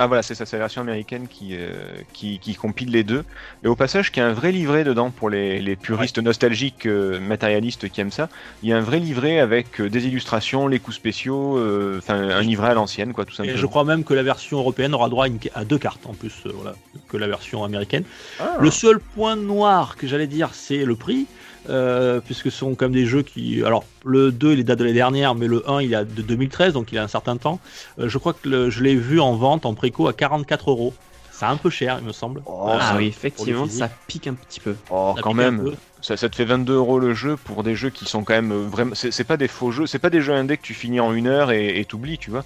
[0.00, 1.70] Ah voilà, c'est ça, c'est la version américaine qui, euh,
[2.12, 3.22] qui, qui compile les deux.
[3.62, 6.86] Et au passage, qu'il y a un vrai livret dedans pour les, les puristes nostalgiques
[6.86, 8.28] euh, matérialistes qui aiment ça.
[8.62, 11.58] Il y a un vrai livret avec euh, des illustrations, les coups spéciaux,
[11.98, 13.56] enfin un livret à l'ancienne, quoi, tout Et simplement.
[13.56, 16.14] je crois même que la version européenne aura droit à, une- à deux cartes en
[16.14, 16.74] plus voilà,
[17.08, 18.02] que la version américaine.
[18.40, 18.56] Ah.
[18.58, 21.26] Le seul point noir que j'allais dire, c'est le prix.
[21.68, 23.62] Euh, puisque ce sont comme des jeux qui.
[23.64, 26.22] Alors, le 2, il est date de l'année dernière, mais le 1, il est de
[26.22, 27.60] 2013, donc il a un certain temps.
[27.98, 30.92] Euh, je crois que le- je l'ai vu en vente, en préco, à 44 euros.
[31.32, 32.42] C'est un peu cher, il me semble.
[32.46, 34.76] Oh, Euh, ah ça- oui, effectivement, ça pique un petit peu.
[34.90, 35.72] Oh, ça quand même.
[36.00, 38.52] Ça, ça te fait 22 euros le jeu pour des jeux qui sont quand même
[38.52, 38.94] vraiment.
[38.94, 41.26] C'est pas des faux jeux, c'est pas des jeux indés que tu finis en une
[41.26, 42.44] heure et et t'oublies, tu vois.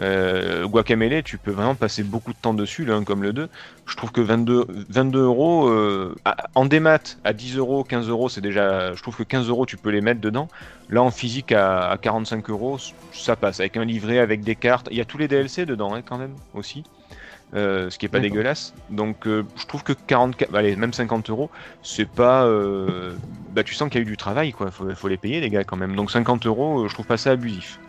[0.00, 3.48] Euh, Guacamele, tu peux vraiment passer beaucoup de temps dessus, le 1 comme le 2.
[3.86, 6.14] Je trouve que 22, 22 euros euh,
[6.54, 8.94] en démat à 10 euros, 15 euros, c'est déjà.
[8.94, 10.48] Je trouve que 15 euros, tu peux les mettre dedans.
[10.88, 12.78] Là, en physique à, à 45 euros,
[13.12, 14.88] ça passe avec un livret, avec des cartes.
[14.90, 16.84] Il y a tous les DLC dedans, hein, quand même, aussi.
[17.54, 18.74] Euh, ce qui est pas dégueulasse.
[18.90, 21.50] Donc, euh, je trouve que 44, allez, même 50 euros,
[21.82, 22.44] c'est pas.
[22.44, 23.16] euh,
[23.48, 24.70] Bah, tu sens qu'il y a eu du travail, quoi.
[24.70, 25.96] Faut, faut les payer, les gars, quand même.
[25.96, 27.80] Donc, 50 euros, je trouve pas ça abusif.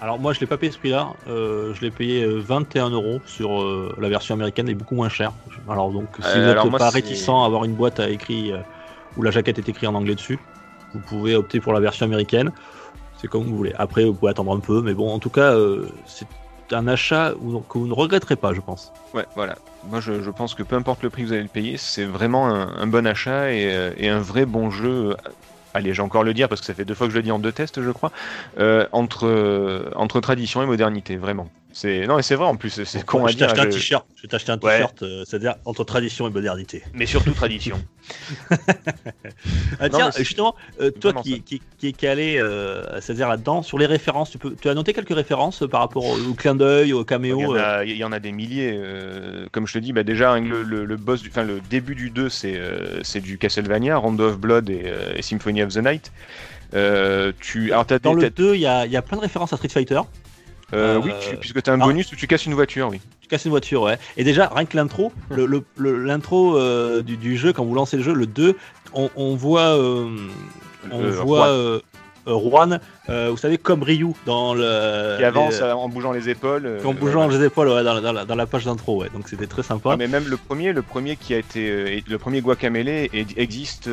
[0.00, 3.20] Alors moi je l'ai pas payé ce prix-là, euh, je l'ai payé euh, 21 euros
[3.26, 5.32] sur euh, la version américaine, est beaucoup moins cher.
[5.68, 8.58] Alors donc si Euh, vous n'êtes pas réticent à avoir une boîte à écrit euh,
[9.16, 10.38] où la jaquette est écrite en anglais dessus,
[10.94, 12.50] vous pouvez opter pour la version américaine.
[13.18, 13.74] C'est comme vous voulez.
[13.76, 16.26] Après vous pouvez attendre un peu, mais bon en tout cas euh, c'est
[16.72, 17.32] un achat
[17.68, 18.92] que vous ne regretterez pas, je pense.
[19.12, 19.56] Ouais, voilà.
[19.90, 22.04] Moi, je, je pense que peu importe le prix que vous allez le payer, c'est
[22.04, 25.16] vraiment un, un bon achat et, euh, et un vrai bon jeu.
[25.72, 27.30] Allez, j'ai encore le dire parce que ça fait deux fois que je le dis
[27.30, 28.10] en deux tests, je crois.
[28.58, 31.48] euh, entre, euh, entre tradition et modernité, vraiment.
[31.72, 32.82] C'est non, mais c'est vrai en plus.
[32.84, 34.84] C'est con à je t'ai acheté un t-shirt, je t'ai acheté un Ouais.
[35.02, 36.82] euh, c'est-à-dire entre tradition et modernité.
[36.94, 37.80] Mais surtout tradition.
[39.78, 43.62] Ah, Non, tiens, c'est justement, euh, toi qui, qui, qui est calé, euh, c'est-à-dire là-dedans,
[43.62, 46.34] sur les références, tu, peux, tu as noté quelques références euh, par rapport au, au
[46.34, 48.72] clin d'œil, au Il y, caméo euh, il y en a des milliers.
[48.74, 51.60] euh, comme je te dis, bah déjà que le, le, le boss, du, enfin le
[51.70, 55.62] début du 2, c'est euh, c'est du Castlevania, Rondo of Blood et, euh, et Symphony
[55.62, 56.12] of the Night.
[56.74, 59.22] Euh, tu, alors Dans des- le 2, il y a, il y a plein de
[59.22, 60.00] références à Street Fighter.
[60.72, 61.84] Euh, Euh, oui, tu- puisque tu as un ah.
[61.84, 63.00] bonus où tu casses une voiture, oui.
[63.20, 63.98] Tu casses une voiture, ouais.
[64.16, 67.74] Et déjà, rien que l'intro, le- le- le- l'intro euh, du, du jeu, quand vous
[67.74, 68.56] lancez le jeu, le 2,
[68.94, 69.76] on, on voit,
[70.90, 71.80] on voit
[72.26, 72.78] Juan.
[73.08, 75.16] euh, vous savez, comme Ryu dans le.
[75.18, 76.64] Qui avance les- euh, en bougeant les épaules.
[76.66, 77.36] euh, en bougeant ouais.
[77.38, 79.08] les épaules ouais, dans, la- dans la, dans la page d'intro, ouais.
[79.12, 79.90] Donc c'était très sympa.
[79.92, 83.88] Ah, mais même le premier, le premier qui a été, le premier Guacamele existe,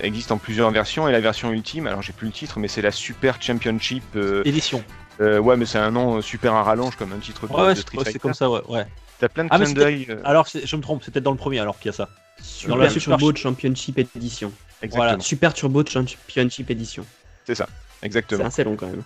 [0.00, 1.86] existe en plusieurs versions et la version ultime.
[1.86, 4.04] Alors j'ai plus le titre, mais c'est la Super Championship.
[4.44, 4.82] Édition.
[5.20, 7.70] Euh, ouais, mais c'est un nom euh, super à rallonge comme un titre de, Ouais,
[7.70, 8.60] de c'est Street c'est comme ça, ouais.
[8.68, 8.86] ouais.
[9.18, 10.06] T'as plein de Ah, clins d'œil.
[10.08, 11.96] euh, Alors, c'est- je me trompe, c'est peut-être dans le premier alors qu'il y a
[11.96, 12.08] ça.
[12.42, 14.50] Super la Super Turbo Championship Edition.
[14.82, 15.04] exactement.
[15.10, 15.20] voilà.
[15.22, 17.04] Super Turbo Championship Edition.
[17.46, 17.66] C'est ça.
[18.00, 18.44] C'est Exactement.
[18.46, 19.02] assez long quand même.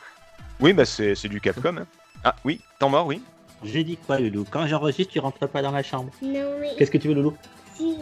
[0.61, 1.77] Oui, bah c'est c'est du Capcom.
[1.79, 1.87] hein.
[2.23, 3.21] Ah oui, temps mort, oui.
[3.65, 6.11] J'ai dit quoi, Loulou Quand j'enregistre, tu rentres pas dans la chambre.
[6.23, 7.37] Non, mais Qu'est-ce que tu veux, Loulou
[7.77, 7.97] si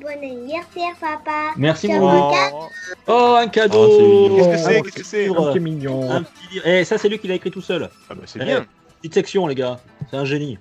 [0.00, 1.52] bon anniversaire, papa.
[1.56, 2.50] Merci, Lucas.
[3.06, 4.36] Oh, un cadeau Oh, c'est mignon.
[4.36, 5.28] Qu'est-ce que c'est Qu'est-ce que c'est.
[5.52, 6.10] C'est mignon.
[6.10, 6.60] Un petit.
[6.64, 7.88] Eh, ça, c'est lui qui l'a écrit tout seul.
[8.08, 8.66] Ah bah c'est Eh, bien.
[8.98, 9.78] Petite section, les gars.
[10.10, 10.58] C'est un génie.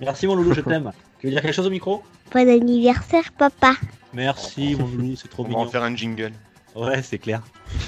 [0.00, 0.92] Merci, mon Loulou, je t'aime.
[1.20, 3.72] Tu veux dire quelque chose au micro Bon anniversaire, papa.
[4.12, 5.70] Merci, mon Loulou, c'est trop On va en mignon.
[5.70, 6.32] faire un jingle.
[6.76, 7.42] Ouais, c'est clair.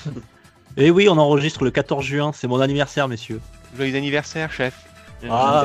[0.76, 3.40] Et oui, on enregistre le 14 juin, c'est mon anniversaire, messieurs.
[3.76, 4.74] Joyeux anniversaire, chef.
[5.28, 5.64] Ah.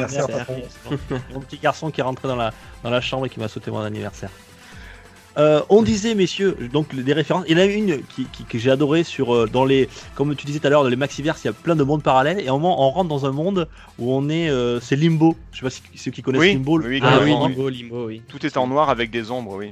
[1.34, 2.52] Mon petit garçon qui est rentré dans la,
[2.84, 4.32] dans la chambre et qui m'a sauté mon anniversaire.
[5.38, 7.44] Euh, on disait, messieurs, donc des références.
[7.48, 10.36] Il y en a une qui, qui- que j'ai adoré sur euh, dans les, comme
[10.36, 12.40] tu disais tout à l'heure, dans les Maxiverse, il y a plein de mondes parallèles
[12.40, 13.68] et à un moment on rentre dans un monde
[14.00, 15.36] où on est, euh, c'est Limbo.
[15.52, 16.78] Je sais pas si ceux qui connaissent Oui, Limbo.
[16.78, 18.22] le- oui, Ah oui, Limbo, Limbo, oui.
[18.28, 19.72] Tout est en noir avec des ombres, oui.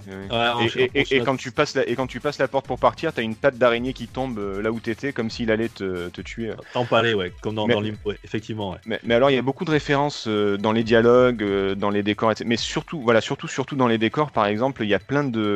[1.11, 3.35] Et, quand tu passes la, et quand tu passes la porte pour partir, t'as une
[3.35, 6.51] patte d'araignée qui tombe là où t'étais, comme s'il allait te, te tuer.
[6.73, 8.71] T'en parlais, ouais, comme dans, Mais- dans Limbo, ouais, effectivement.
[8.71, 8.77] Ouais.
[8.85, 11.89] Mais, mais alors, il y a beaucoup de références euh, dans les dialogues, euh, dans
[11.89, 12.45] les décors, etc.
[12.47, 15.52] Mais surtout, voilà, surtout, surtout dans les décors, par exemple, il y a plein de,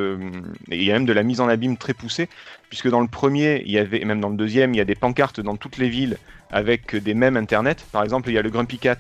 [0.70, 2.28] il y a même de la mise en abîme très poussée,
[2.70, 4.86] puisque dans le premier, il y avait, et même dans le deuxième, il y a
[4.86, 6.18] des pancartes dans toutes les villes
[6.52, 7.86] avec des mèmes internet.
[7.92, 8.98] Par exemple, il y a le Grumpy Cat.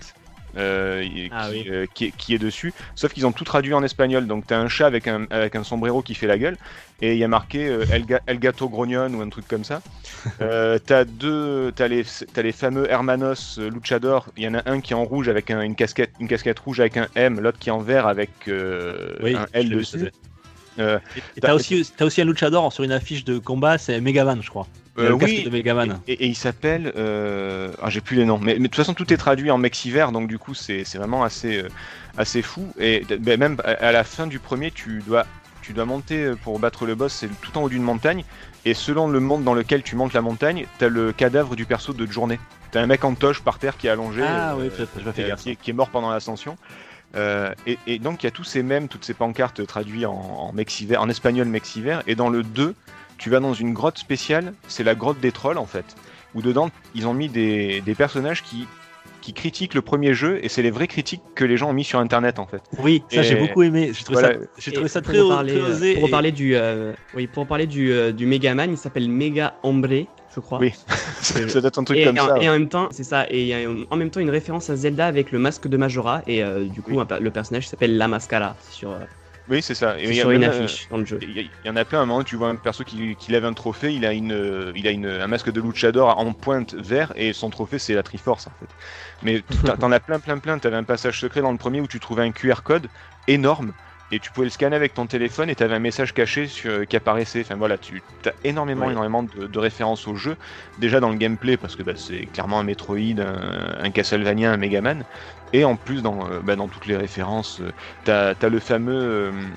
[0.55, 1.65] euh, qui, Ah oui.
[1.69, 2.73] euh, qui est, qui est dessus.
[2.95, 4.25] Sauf qu'ils ont tout traduit en espagnol.
[4.25, 6.57] Donc t'as un chat avec un, avec un sombrero qui fait la gueule
[6.99, 9.63] et il y a marqué euh, El, Ga- El Gato Grognon ou un truc comme
[9.65, 9.81] ça.
[10.39, 12.03] T'as deux, t'as les,
[12.37, 14.29] les fameux Hermanos Luchador.
[14.37, 16.57] Il y en a un qui est en rouge avec un- une casquette, une casquette
[16.59, 20.09] rouge avec un M, l'autre qui est en vert avec Oui, un L dessus.
[20.79, 20.99] Euh,
[21.35, 24.67] Et t'as aussi, aussi un luchador sur une affiche de combat, c'est Megaman, je crois.
[24.97, 25.99] Euh, le oui, de Megaman.
[26.07, 26.91] Et, et il s'appelle.
[26.95, 27.71] Euh...
[27.81, 28.39] Ah, j'ai plus les noms.
[28.39, 30.97] Mais, mais de toute façon, tout est traduit en mexiver, donc du coup, c'est c'est
[30.97, 31.63] vraiment assez,
[32.17, 32.67] assez fou.
[32.79, 35.25] Et ben, même à, la fin du premier, tu dois,
[35.61, 38.23] tu dois monter pour battre le boss, c'est tout en haut d'une montagne.
[38.65, 41.93] Et selon le monde dans lequel tu montes la montagne, t'as le cadavre du perso
[41.93, 42.39] de journée.
[42.71, 44.23] T'as un mec en toche par terre qui est allongé.
[44.27, 46.57] Ah oui, je qui est mort pendant l'ascension.
[47.17, 50.13] Euh, et, et donc il y a tous ces mèmes, toutes ces pancartes traduites en,
[50.13, 51.99] en, mexiver, en espagnol mexiver.
[52.07, 52.75] Et dans le 2,
[53.17, 55.85] tu vas dans une grotte spéciale, c'est la grotte des trolls en fait.
[56.35, 58.67] Où dedans, ils ont mis des, des personnages qui,
[59.21, 61.83] qui critiquent le premier jeu, et c'est les vraies critiques que les gens ont mis
[61.83, 62.61] sur internet en fait.
[62.79, 63.91] Oui, ça Et- j'ai beaucoup aimé.
[63.93, 64.35] J'ai trouvé, Voilà.
[64.57, 65.93] ça, trouvé très, euh, osé.
[65.93, 69.55] Pour et- reparler du, euh, oui, pour parler du, euh, du Megaman, il s'appelle Mega
[69.63, 70.59] Hombre, je crois.
[70.59, 70.73] Oui.
[71.21, 72.37] ça doit être un truc Et, comme en, ça.
[72.39, 73.25] et en même temps, c'est ça.
[73.29, 75.77] Et il y a en même temps une référence à Zelda avec le masque de
[75.77, 76.21] Majora.
[76.27, 76.99] Et euh, du coup, Oui.
[76.99, 78.99] un per- le personnage s'appelle La Mascara sur, euh,
[79.47, 79.97] Oui, c'est ça.
[79.97, 81.17] Et c'est il y a sur une même, euh, affiche dans le jeu.
[81.21, 83.45] Il y, en a plein, à un moment, tu vois un perso qui, qui lève
[83.45, 86.73] un trophée, il a, une, euh, il a une, un masque de luchador en pointe
[86.73, 88.75] vert, et son trophée, c'est la Triforce, en fait.
[89.21, 89.43] Mais
[89.79, 90.59] t'en as plein, plein, plein.
[90.59, 92.89] T'avais un passage secret dans le premier où tu trouvais un QR code
[93.27, 93.73] énorme,
[94.11, 96.95] et tu pouvais le scanner avec ton téléphone, et t'avais un message caché sur- qui
[96.95, 97.41] apparaissait.
[97.41, 98.91] Enfin voilà, tu as énormément, Oui.
[98.91, 100.37] énormément de, de références au jeu.
[100.77, 104.57] Déjà dans le gameplay, parce que bah, c'est clairement un Metroid, un, un Castlevania, un
[104.57, 105.03] Megaman.
[105.53, 107.71] Et en plus, dans, euh, bah, dans toutes les références, euh,
[108.03, 108.93] t'as as le fameux...
[108.95, 109.51] euh,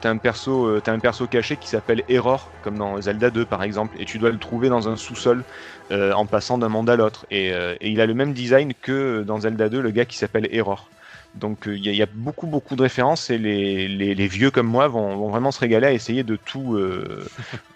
[0.00, 3.62] T'as un, perso, t'as un perso caché qui s'appelle Error, comme dans Zelda 2 par
[3.62, 5.44] exemple, et tu dois le trouver dans un sous-sol
[5.92, 7.26] euh, en passant d'un monde à l'autre.
[7.30, 10.16] Et, euh, et il a le même design que dans Zelda 2, le gars qui
[10.18, 10.92] s'appelle Error.
[11.34, 14.14] Donc euh, il y, a- il y a beaucoup beaucoup de références et les, les,
[14.14, 17.26] les vieux comme moi vont, vont vraiment se régaler à essayer de tout, euh,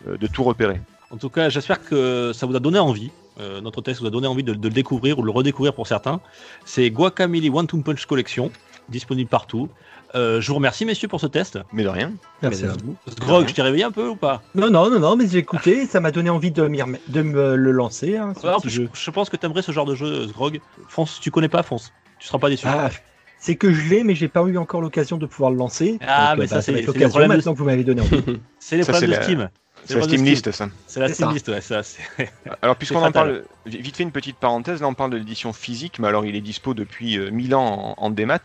[0.07, 0.81] euh, de tout repérer.
[1.11, 3.11] En tout cas, j'espère que ça vous a donné envie.
[3.41, 5.73] Euh, notre test vous a donné envie de, de le découvrir ou de le redécouvrir
[5.75, 6.21] pour certains.
[6.65, 8.51] C'est Guacamole One Two Punch Collection,
[8.89, 9.69] disponible partout.
[10.15, 11.59] Euh, je vous remercie, messieurs, pour ce test.
[11.73, 12.13] Mais de rien.
[12.43, 12.97] Merci Mais à vous.
[13.21, 14.43] Grog, je t'ai réveillé un peu ou pas?
[14.55, 16.63] Non, non, non, non, mais j'ai écouté, ça m'a donné envie de,
[17.09, 18.17] de me le lancer.
[18.17, 18.89] Hein, ce Ouais, En petit plus, je, jeu.
[18.93, 20.61] je pense que t'aimerais ce genre de jeu, Grog.
[20.89, 21.93] Fonce, tu connais pas, fonce.
[22.19, 22.67] Tu seras pas déçu.
[22.69, 22.91] Ah,
[23.39, 25.99] c'est que je l'ai, mais j'ai pas eu encore l'occasion de pouvoir le lancer.
[26.07, 27.85] Ah, Donc, mais euh, ça, bah, c'est- le l'occasion problème de- maintenant que vous m'avez
[27.85, 28.03] donné
[28.59, 29.49] c'est les ça, problèmes de Steam.
[29.85, 30.69] C'est la Steam List, ça.
[30.87, 31.33] C'est la Steam ça.
[31.33, 31.81] List, ouais, ça.
[32.63, 35.99] Alors, puisqu'on en parle, vite fait une petite parenthèse, là on parle de l'édition physique,
[35.99, 38.41] mais alors il est dispo depuis euh, 1000 ans en, en démat.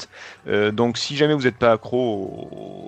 [0.47, 1.97] Euh, donc, si jamais vous n'êtes pas accro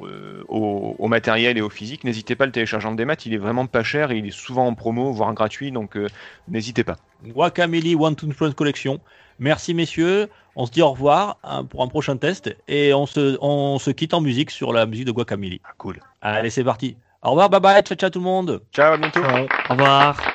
[0.04, 0.08] au,
[0.48, 3.16] au- au matériel et au physique, n'hésitez pas à le télécharger en démat.
[3.26, 6.08] Il est vraiment pas cher et il est souvent en promo, voire gratuit, donc euh,
[6.48, 6.98] n'hésitez pas.
[7.24, 9.00] Guacamole One Two Punch Collection.
[9.40, 10.30] Merci, messieurs.
[10.56, 13.92] On se dit au revoir hein, pour un prochain test et on se, on se
[13.92, 15.60] quitte en musique sur la musique de Guacamole.
[15.64, 16.00] Ah, cool.
[16.22, 16.98] Allez, c'est parti.
[17.26, 18.62] Au revoir, bye bye, ciao, ciao tout le monde.
[18.72, 19.24] Ciao, à bientôt.
[19.24, 19.50] Ouais.
[19.68, 20.35] Au revoir.